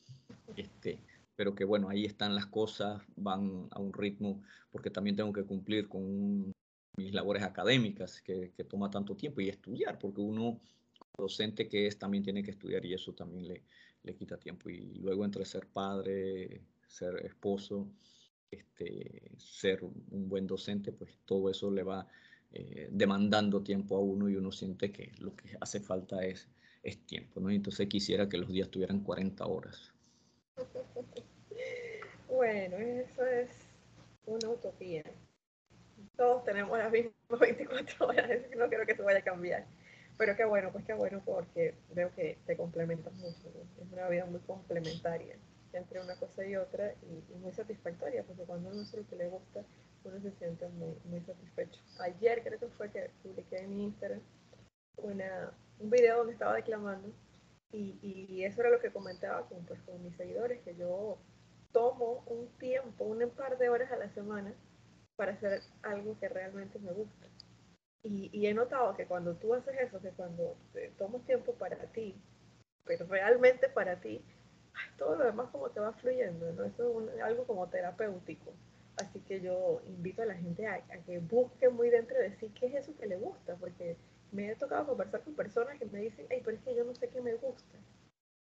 [0.57, 0.99] este,
[1.41, 5.45] pero que bueno, ahí están las cosas, van a un ritmo, porque también tengo que
[5.45, 6.53] cumplir con
[6.99, 10.61] mis labores académicas, que, que, toma tanto tiempo, y estudiar, porque uno,
[11.17, 13.63] docente que es, también tiene que estudiar y eso también le,
[14.03, 14.69] le quita tiempo.
[14.69, 17.89] Y luego entre ser padre, ser esposo,
[18.51, 22.07] este, ser un buen docente, pues todo eso le va
[22.53, 26.49] eh, demandando tiempo a uno y uno siente que lo que hace falta es,
[26.83, 27.49] es tiempo, ¿no?
[27.49, 29.95] Entonces quisiera que los días tuvieran 40 horas.
[32.41, 33.51] Bueno, eso es
[34.25, 35.05] una utopía.
[36.17, 39.67] Todos tenemos las mismas 24 horas, no creo que eso vaya a cambiar.
[40.17, 43.47] Pero qué bueno, pues qué bueno porque veo que te complementas mucho.
[43.79, 45.37] Es una vida muy complementaria
[45.75, 49.29] entre una cosa y otra y, muy satisfactoria, porque cuando uno hace lo que le
[49.29, 49.63] gusta,
[50.05, 51.83] uno se siente muy, muy satisfecho.
[51.99, 54.23] Ayer creo que fue que publiqué en mi Instagram
[54.97, 57.13] una, un video donde estaba declamando
[57.71, 61.19] y, y, eso era lo que comentaba con, pues, con mis seguidores, que yo
[61.73, 64.53] tomo un tiempo, un par de horas a la semana
[65.17, 67.27] para hacer algo que realmente me gusta.
[68.03, 70.57] Y, y, he notado que cuando tú haces eso, que cuando
[70.97, 72.15] tomas tiempo para ti,
[72.85, 74.25] pero realmente para ti,
[74.97, 76.65] todo lo demás como te va fluyendo, ¿no?
[76.65, 78.53] Eso es algo como terapéutico.
[78.97, 82.67] Así que yo invito a la gente a, que busque muy dentro de sí qué
[82.67, 83.97] es eso que le gusta, porque
[84.33, 86.95] me he tocado conversar con personas que me dicen, ay, pero es que yo no
[86.95, 87.79] sé qué me gusta.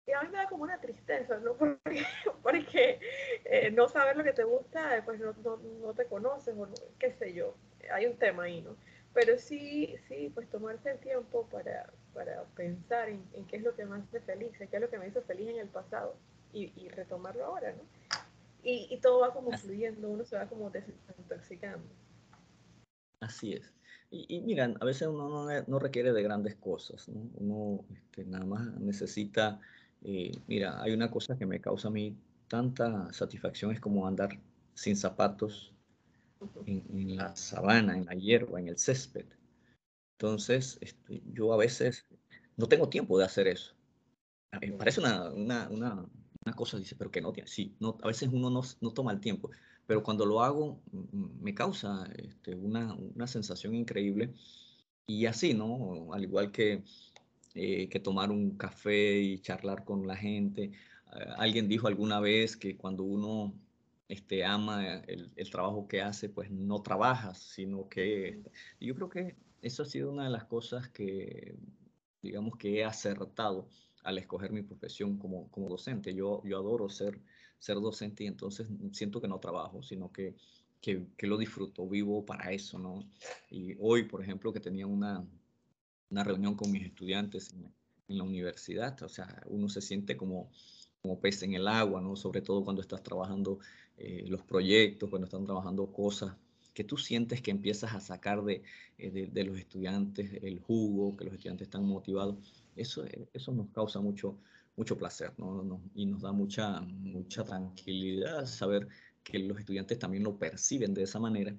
[0.07, 1.57] Y a mí me da como una tristeza, ¿no?
[2.42, 3.01] Porque,
[3.45, 7.12] eh, no saber lo que te gusta, pues no, no, no te conoces, o qué
[7.12, 7.57] sé yo.
[7.92, 8.77] Hay un tema ahí, ¿no?
[9.16, 13.87] Pero sí, sí, pues tomarse el tiempo para, para pensar en, qué es lo que
[13.87, 16.16] me hace feliz, qué es lo que me hizo feliz en el pasado
[16.53, 17.83] y, retomarlo ahora, ¿no?
[18.62, 21.87] Y, y, todo va como fluyendo, uno se va como desintoxicando.
[23.21, 23.73] Así es.
[24.11, 27.29] Y, y mira, a veces uno no, no, requiere de grandes cosas, ¿no?
[27.35, 29.61] Uno este, nada más necesita,
[30.02, 32.16] eh, mira, hay una cosa que me causa a mí
[32.48, 34.38] tanta satisfacción, es como andar
[34.74, 35.72] sin zapatos
[36.66, 39.26] en, en la sabana, en la hierba, en el césped.
[40.18, 42.06] Entonces, este, yo a veces
[42.56, 43.74] no tengo tiempo de hacer eso.
[44.61, 46.06] Me parece una, una, una,
[46.44, 47.48] una, cosa, dice, pero que no tiene.
[47.48, 49.50] Sí, no, a veces uno no, no, toma el tiempo,
[49.87, 54.32] pero cuando lo hago mm, me causa este, una, una sensación increíble.
[55.06, 56.12] Y así, ¿no?
[56.12, 56.82] Al igual que,
[57.59, 60.73] eh, que tomar un café y charlar con la gente.
[61.07, 63.55] Uh, alguien dijo alguna vez que cuando uno
[64.09, 68.42] este, ama el, el, trabajo que hace, pues no trabajas, sino que
[68.79, 71.57] yo creo que eso ha sido una de las cosas que,
[72.21, 73.69] digamos, que he acertado
[74.05, 76.14] al escoger mi profesión como, como docente.
[76.14, 77.19] Yo, yo adoro ser,
[77.59, 80.37] ser docente y entonces siento que no trabajo, sino que,
[80.83, 83.09] que, que lo disfruto, vivo para eso, ¿no?
[83.51, 85.27] Y hoy, por ejemplo, que tenía una,
[86.11, 87.73] una reunión con mis estudiantes en,
[88.09, 90.49] la universidad, o sea, uno se siente como,
[91.03, 92.14] como pez en el agua, ¿no?
[92.14, 93.59] Sobre todo cuando estás trabajando
[93.97, 96.37] eh, los proyectos, cuando están trabajando cosas
[96.73, 98.62] que tú sientes que empiezas a sacar de,
[98.99, 102.37] eh, de, los estudiantes el jugo, que los estudiantes están motivados,
[102.77, 104.38] eso, eh, eso nos causa mucho,
[104.77, 105.64] mucho placer ¿no?
[105.64, 108.87] no y nos da mucha, mucha tranquilidad saber
[109.25, 111.57] que los estudiantes también lo perciben de esa manera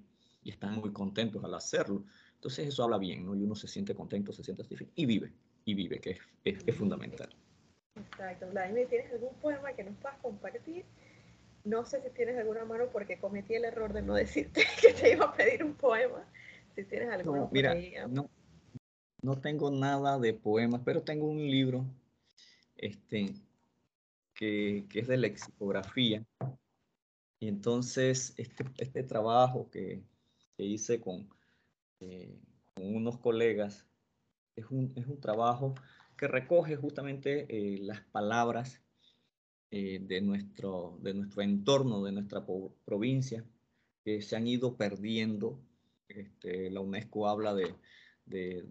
[0.47, 2.05] y están muy contentos al hacerlo.
[2.35, 3.35] Entonces eso habla bien, ¿no?
[3.35, 5.33] Y uno se siente contento, se siente satisfecho y vive,
[5.65, 7.35] y vive, que es, es, es fundamental.
[7.95, 8.47] Exacto.
[8.51, 10.85] Vladimir, ¿tienes algún poema que nos puedas compartir?
[11.65, 15.11] No sé si tienes alguna mano porque cometí el error de no decirte que te
[15.11, 16.25] iba a pedir un poema.
[16.75, 17.41] Si tienes alguno.
[17.41, 17.75] No, mira,
[18.07, 18.29] no,
[19.21, 21.85] no tengo nada de poemas, pero tengo un libro
[22.77, 23.33] este,
[24.33, 26.23] que, que es de lexicografía.
[27.37, 30.01] Y entonces este, este trabajo que,
[30.57, 31.29] que hice con,
[31.99, 32.35] eh,
[32.73, 33.87] con, unos colegas
[34.55, 35.75] es un, es un, trabajo
[36.17, 38.81] que recoge justamente eh, las palabras
[39.69, 42.43] eh, de, nuestro, de nuestro entorno, de nuestra
[42.85, 43.45] provincia,
[44.03, 45.59] que se han ido perdiendo.
[46.09, 47.75] Este, la UNESCO habla de,
[48.25, 48.65] de,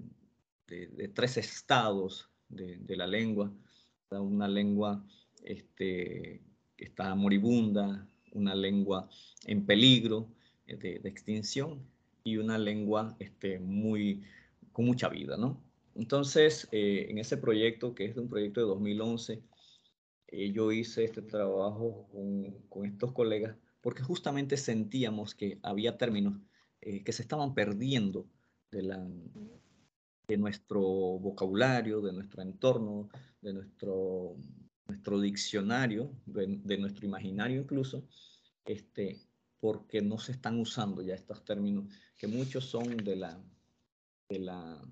[0.67, 3.53] de tres estados de, la lengua,
[4.11, 5.05] una lengua
[5.43, 6.43] este,
[6.77, 9.09] que está moribunda, una lengua
[9.45, 10.29] en peligro
[10.67, 11.81] de, extinción
[12.25, 14.23] y una lengua este, muy,
[14.73, 15.63] con mucha vida, ¿no?
[15.95, 19.43] entonces, eh, en ese proyecto, que es un proyecto de 2011,
[20.29, 26.41] eh, yo hice este trabajo con, con, estos colegas porque justamente sentíamos que había términos
[26.81, 28.27] que se estaban perdiendo
[28.71, 29.09] de, la,
[30.29, 33.09] de nuestro vocabulario, de nuestro entorno,
[33.41, 34.37] de nuestro,
[34.87, 38.07] nuestro diccionario, de, de nuestro imaginario incluso,
[38.65, 39.19] este,
[39.61, 41.87] porque no se están usando ya estos términos,
[42.17, 43.41] que muchos son de la,
[44.29, 44.83] de la,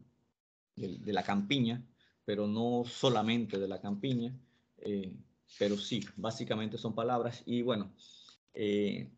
[0.76, 1.82] de, la campiña,
[2.24, 4.34] pero no solamente de la campiña,
[4.78, 5.12] eh,
[5.58, 7.42] pero sí, básicamente son palabras.
[7.46, 7.92] Y bueno,
[8.54, 9.10] eh,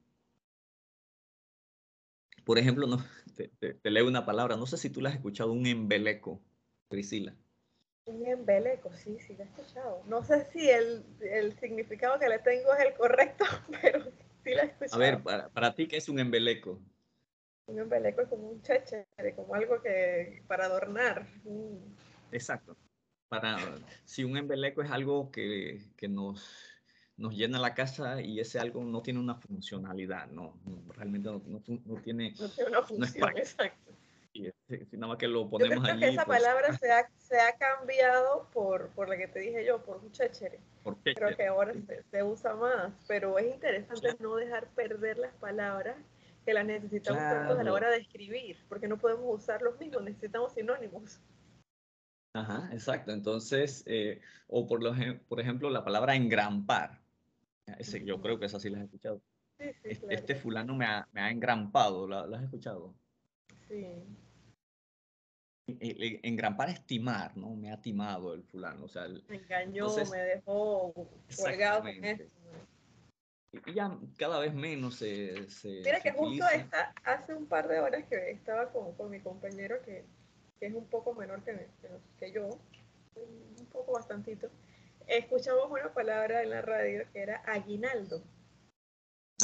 [2.44, 5.66] por ejemplo, no, te, leo una palabra, no sé si tú la has escuchado, un
[5.66, 6.40] embeleco,
[6.88, 7.34] Priscila.
[8.06, 10.02] Un embeleco, sí, sí, la he escuchado.
[10.06, 13.44] No sé si el, el significado que le tengo es el correcto,
[13.82, 14.04] pero
[14.92, 16.80] a ver, para, para ti, ¿qué es un embeleco?
[17.66, 21.26] Un embeleco es como un chéchere, como algo que para adornar.
[22.30, 22.76] Exacto.
[23.28, 23.58] Para,
[24.04, 26.48] si un embeleco es algo que, que, nos,
[27.16, 30.60] nos llena la casa y ese algo no tiene una funcionalidad, no,
[30.94, 31.60] realmente no, no,
[32.00, 33.92] tiene, no tiene una función, exacto.
[34.36, 37.40] Y nada más que lo ponemos yo creo que esa pues, palabra se ha, se
[37.40, 40.58] ha cambiado por, por la que te dije yo, por un chéchere.
[41.02, 45.96] Creo que ahora se, se, usa más, pero es interesante no dejar perder las palabras
[46.44, 50.52] que las necesitamos a la hora de escribir, porque no podemos usar los mismos, necesitamos
[50.52, 51.20] sinónimos.
[52.34, 53.10] Ajá, exacto.
[53.10, 54.94] Entonces, eh, o por, lo,
[55.28, 57.00] por ejemplo, la palabra engrampar.
[57.78, 59.20] Ese, yo creo que esa sí la has escuchado.
[59.58, 62.94] Sí, sí, este, este, fulano me ha, me ha engrampado, ¿la, ¿la has escuchado?
[63.66, 64.04] Sí
[65.66, 67.54] en gran parte estimar, ¿no?
[67.54, 69.08] Me ha timado el fulano, o sea...
[69.28, 70.92] me engañó, me dejó
[71.36, 72.24] colgado con esto.
[73.66, 75.48] Y ya cada vez menos se...
[75.50, 79.20] se Mira que justo esta, hace un par de horas que estaba con, con mi
[79.20, 80.04] compañero que,
[80.60, 81.68] que, es un poco menor que,
[82.18, 82.58] que, yo,
[83.16, 84.50] un poco bastantito,
[85.06, 88.22] escuchamos una palabra en la radio que era aguinaldo.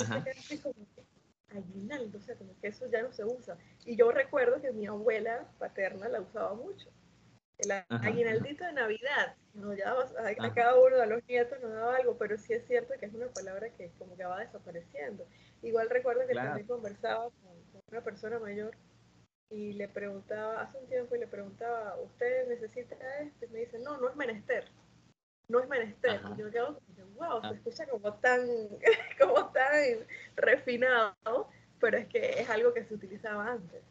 [0.00, 0.24] Ajá
[1.56, 3.56] aguinaldo, o sea, como que eso ya no se usa.
[3.84, 6.90] Y yo recuerdo que mi abuela paterna la usaba mucho.
[7.58, 12.16] El aguinaldito de Navidad, nos daba, a, cada uno de los nietos nos daba algo,
[12.18, 15.26] pero sí es cierto que es una palabra que como que va desapareciendo.
[15.62, 18.76] Igual recuerdo que también conversaba con, una persona mayor
[19.50, 23.44] y le preguntaba, hace un tiempo, y le preguntaba, ¿usted necesita esto?
[23.44, 24.64] Y me dice, no, no es menester
[25.48, 26.20] no es menester.
[26.34, 26.80] Y yo quedo,
[27.16, 27.52] wow, se ah.
[27.54, 28.40] escucha como tan,
[29.20, 31.48] como tan refinado,
[31.80, 33.82] pero es que es algo que se utilizaba antes.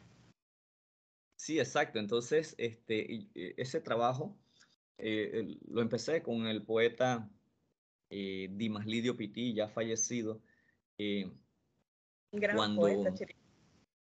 [1.36, 1.98] Sí, exacto.
[1.98, 4.36] Entonces, este, ese trabajo
[4.98, 7.28] eh, lo empecé con el poeta
[8.10, 10.40] eh, Dimas Lidio Pití, ya fallecido.
[10.98, 11.30] Eh,
[12.30, 13.12] gran cuando, poeta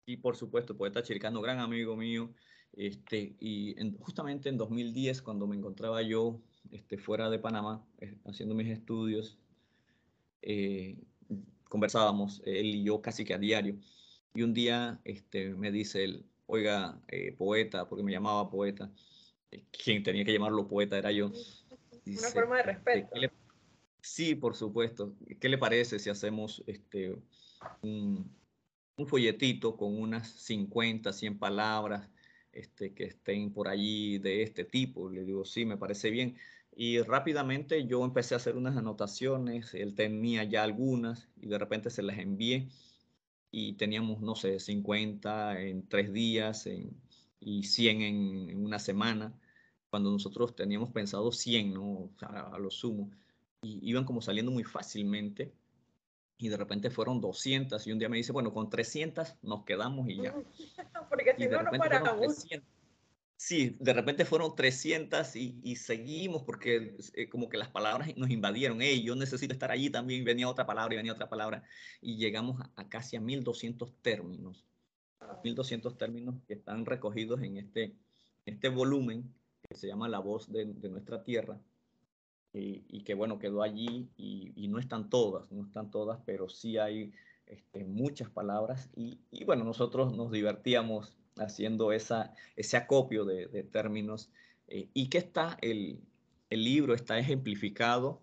[0.05, 2.33] Y por supuesto, poeta chiricano, gran amigo mío.
[2.73, 8.55] Este, y justamente en 2010, cuando me encontraba yo este, fuera de Panamá, eh, haciendo
[8.55, 9.37] mis estudios,
[10.41, 10.97] eh,
[11.65, 13.75] conversábamos, él y yo casi que a diario.
[14.33, 18.91] Y un día este, me dice él, oiga, eh, poeta, porque me llamaba poeta,
[19.83, 21.31] quien tenía que llamarlo poeta era yo.
[22.05, 23.09] Una forma de respeto.
[24.01, 25.13] sí, por supuesto.
[25.39, 27.15] ¿Qué le parece si hacemos este,
[27.81, 28.29] un,
[28.95, 32.09] un folletito con unas 50, 100 palabras?
[32.53, 35.09] Este, que estén por allí de este tipo.
[35.09, 36.37] Le digo, sí, me parece bien.
[36.75, 41.89] Y rápidamente yo empecé a hacer unas anotaciones, él tenía ya algunas y de repente
[41.89, 42.69] se las envié
[43.51, 46.67] y teníamos, no sé, 50 en tres días
[47.41, 49.33] y 100 en, una semana,
[49.89, 52.09] cuando nosotros teníamos pensado 100, ¿no?
[52.21, 53.11] a lo sumo,
[53.61, 55.53] y iban como saliendo muy fácilmente
[56.41, 60.09] y de repente fueron 200 y un día me dice, bueno, con 300 nos quedamos
[60.09, 60.33] y ya.
[61.09, 62.47] Porque si no, no paramos.
[63.35, 68.29] Sí, de repente fueron 300 y, y seguimos porque eh, como que las palabras nos
[68.29, 68.81] invadieron.
[68.81, 70.23] Hey, yo necesito estar allí también.
[70.23, 71.63] Venía otra palabra y venía otra palabra.
[72.01, 74.63] Y llegamos a, casi a 1200 términos.
[75.43, 77.95] 1200 términos que están recogidos en este,
[78.45, 79.33] este volumen
[79.67, 81.59] que se llama La voz de, de nuestra tierra.
[82.53, 86.77] Y, que bueno, quedó allí y, y, no están todas, no están todas, pero sí
[86.77, 87.13] hay
[87.45, 88.89] este, muchas palabras.
[88.95, 94.29] Y, y bueno, nosotros nos divertíamos haciendo esa, ese acopio de, términos
[94.67, 96.01] eh, y que está el,
[96.49, 98.21] el, libro, está ejemplificado,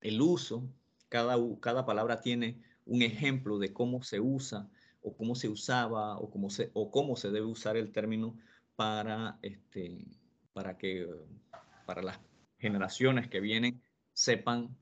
[0.00, 0.68] el uso,
[1.08, 4.68] cada, cada palabra tiene un ejemplo de cómo se usa
[5.02, 8.36] o cómo se usaba o cómo se, o cómo se debe usar el término
[8.76, 10.06] para, este,
[10.52, 11.08] para que
[11.86, 12.18] para las
[12.66, 13.80] generaciones que vienen
[14.12, 14.76] sepan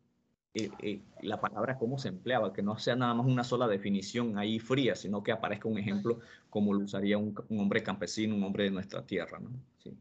[0.57, 4.39] eh, eh, la palabra cómo se empleaba, que no sea nada más una sola definición
[4.39, 8.64] ahí fría, sino que aparezca un ejemplo como lo usaría un, hombre campesino, un hombre
[8.64, 9.41] de nuestra tierra.
[9.41, 9.51] ¿no?
[9.82, 9.99] Sí.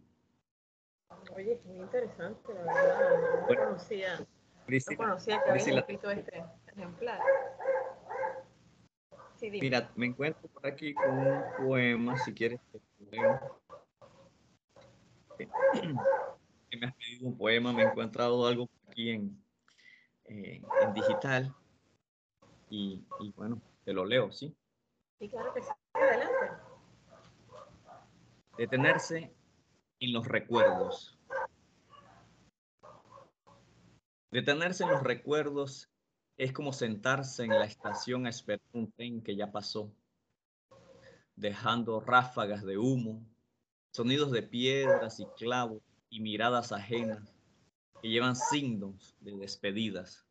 [1.36, 3.50] Oye, muy interesante, la verdad.
[3.50, 7.20] No, conocía, no conocía que había escrito este ejemplar.
[9.42, 12.80] Mira, me encuentro por aquí con un poema, si quieres te
[13.10, 13.60] leo.
[16.74, 19.40] Que me has pedido un poema, me he encontrado algo aquí en,
[20.26, 21.56] eh, en digital
[22.68, 24.56] y, y, bueno, te lo leo, ¿sí?
[25.20, 25.70] Sí, claro que sí.
[25.94, 26.34] Adelante.
[28.58, 29.36] Detenerse
[30.00, 31.20] en los recuerdos.
[34.32, 35.92] Detenerse en los recuerdos
[36.38, 39.94] es como sentarse en la estación a esperar un tren que ya pasó,
[41.36, 43.24] dejando ráfagas de humo,
[43.92, 45.84] sonidos de piedras y clavos
[46.14, 47.34] y miradas ajenas
[48.00, 50.28] que llevan signos de despedidas.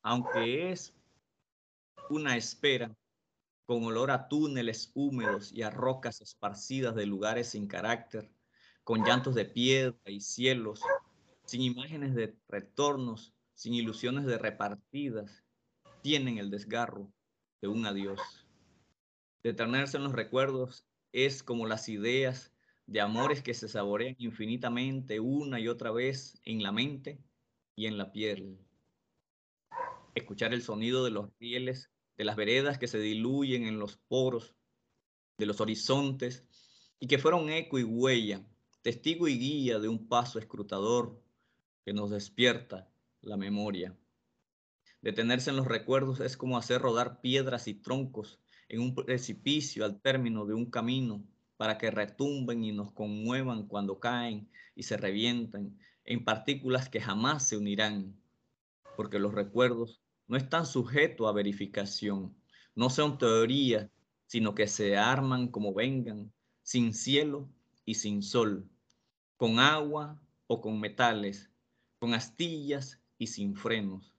[0.00, 0.96] Aunque es
[2.08, 2.96] una espera
[3.66, 8.32] con olor a túneles húmedos y a rocas esparcidas de lugares sin carácter,
[8.82, 10.80] con llantos de piedra y cielos,
[11.44, 15.44] sin imágenes de retornos sin ilusiones de repartidas,
[16.00, 17.12] tienen el desgarro
[17.60, 18.46] de un adiós.
[19.42, 22.54] Detenerse en los recuerdos es como las ideas
[22.90, 27.20] de amores que se saborean infinitamente una y otra vez en la mente
[27.76, 28.58] y en la piel.
[30.16, 31.88] Escuchar el sonido de los rieles,
[32.18, 34.56] de las veredas que se diluyen en los poros,
[35.38, 36.44] de los horizontes,
[36.98, 38.44] y que fueron eco y huella,
[38.82, 41.22] testigo y guía de un paso escrutador
[41.84, 43.96] que nos despierta la memoria.
[45.00, 50.00] Detenerse en los recuerdos es como hacer rodar piedras y troncos en un precipicio al
[50.00, 51.24] término de un camino
[51.60, 57.46] para que retumben y nos conmuevan cuando caen y se revientan en partículas que jamás
[57.46, 58.18] se unirán,
[58.96, 62.34] porque los recuerdos no están sujetos a verificación,
[62.74, 63.90] no son teorías,
[64.24, 66.32] sino que se arman como vengan,
[66.62, 67.52] sin cielo
[67.84, 68.66] y sin sol,
[69.36, 71.50] con agua o con metales,
[71.98, 74.16] con astillas y sin frenos,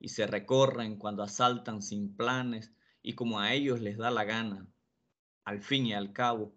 [0.00, 4.66] y se recorren cuando asaltan sin planes y como a ellos les da la gana.
[5.44, 6.52] Al fin y al cabo,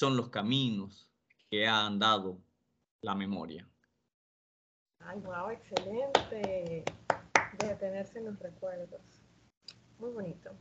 [0.00, 1.10] son los caminos
[1.50, 2.38] que ha andado
[3.02, 3.68] la memoria.
[5.00, 6.84] Ay, wow, excelente.
[7.58, 9.02] De detenerse en los recuerdos.
[9.98, 10.52] Muy bonito.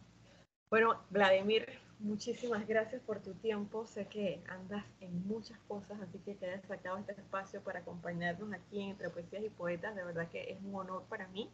[0.69, 1.65] Bueno, Vladimir,
[1.99, 3.87] muchísimas gracias por tu tiempo.
[3.87, 8.51] Sé que andas en muchas cosas, así que te hayas sacado este espacio para acompañarnos
[8.51, 9.95] aquí en Entre Poesías y Poetas.
[9.95, 11.49] De verdad que es un honor para mí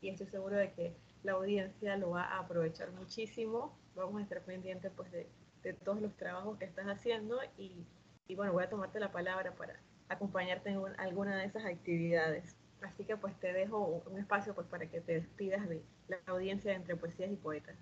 [0.00, 3.76] y estoy seguro de que la audiencia lo va a aprovechar muchísimo.
[3.96, 5.28] Vamos a estar pendientes pues, de,
[5.74, 7.86] todos los trabajos que estás haciendo y,
[8.34, 12.56] bueno, voy a tomarte la palabra para acompañarte en alguna de esas actividades.
[12.82, 16.70] Así que pues te dejo un espacio pues para que te despidas de la audiencia
[16.70, 17.76] de Entre Poesías y Poetas.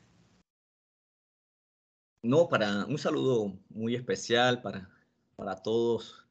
[2.23, 4.89] No, para un saludo muy especial para,
[5.37, 6.25] para todos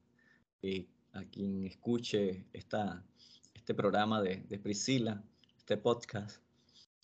[0.64, 3.04] eh, a quien escuche esta,
[3.54, 5.24] este programa de, Priscila,
[5.58, 6.42] este podcast,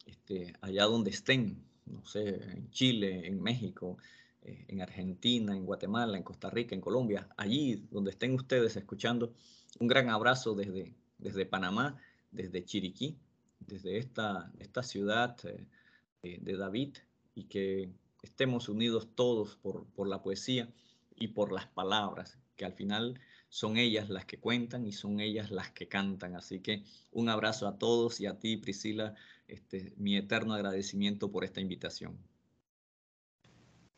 [0.06, 3.98] este, allá donde estén, no sé, en Chile, en México,
[4.42, 9.34] eh, en Argentina, en Guatemala, en Costa Rica, en Colombia, allí donde estén ustedes escuchando,
[9.80, 11.98] un gran abrazo desde, desde Panamá,
[12.32, 13.18] desde Chiriquí,
[13.60, 16.98] desde esta, esta ciudad eh, de David,
[17.36, 20.70] y que estemos unidos todos por, por la poesía
[21.16, 23.20] y por las palabras, que al final
[23.50, 26.36] son ellas las que cuentan y son ellas las que cantan.
[26.36, 29.16] Así que un abrazo a todos y a ti, Priscila,
[29.48, 32.18] este, mi eterno agradecimiento por esta invitación.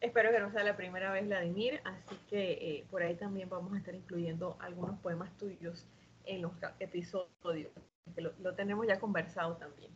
[0.01, 3.73] Espero que no sea la primera vez, Vladimir, así que eh, por ahí también vamos
[3.73, 5.87] a estar incluyendo algunos poemas tuyos
[6.25, 7.71] en los episodios,
[8.13, 9.91] que lo tenemos ya conversado también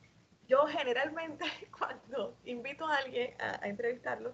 [0.47, 1.45] yo generalmente
[1.78, 4.34] cuando invito a alguien a, entrevistarlo,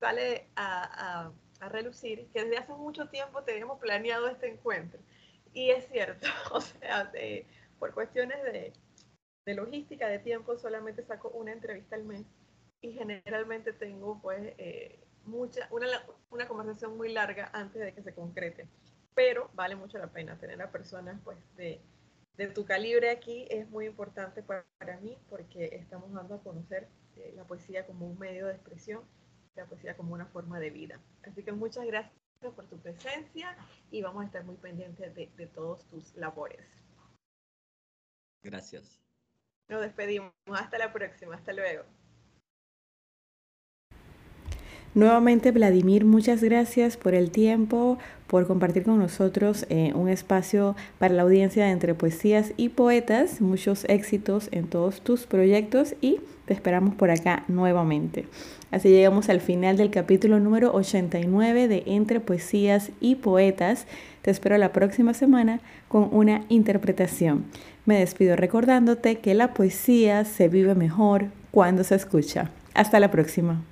[0.00, 1.30] sale a,
[1.70, 4.98] relucir que desde hace mucho tiempo teníamos planeado este encuentro.
[5.52, 7.12] Y es cierto, o sea,
[7.78, 8.72] por cuestiones de,
[9.54, 12.24] logística, de tiempo, solamente saco una entrevista al mes
[12.82, 15.86] y generalmente tengo pues eh, mucha, una,
[16.30, 18.68] una conversación muy larga antes de que se concrete.
[19.14, 21.80] Pero vale mucho la pena tener a personas pues de
[22.36, 24.64] de tu calibre aquí es muy importante para,
[25.00, 29.04] mí porque estamos dando a conocer eh, la poesía como un medio de expresión,
[29.54, 31.00] la poesía como una forma de vida.
[31.24, 32.14] Así que muchas gracias
[32.56, 33.56] por tu presencia
[33.90, 36.66] y vamos a estar muy pendientes de, de todos tus labores.
[38.42, 39.00] Gracias.
[39.68, 40.32] Nos despedimos.
[40.46, 41.36] Hasta la próxima.
[41.36, 41.84] Hasta luego.
[44.94, 51.14] Nuevamente, Vladimir, muchas gracias por el tiempo, por compartir con nosotros eh, un espacio para
[51.14, 53.40] la audiencia entre poesías y poetas.
[53.40, 58.26] Muchos éxitos en todos tus proyectos y te esperamos por acá nuevamente.
[58.70, 63.86] Así llegamos al final del capítulo número 89 de Entre Poesías y Poetas.
[64.20, 67.46] Te espero la próxima semana con una interpretación.
[67.86, 72.50] Me despido recordándote que la poesía se vive mejor cuando se escucha.
[72.74, 73.62] Hasta la próxima.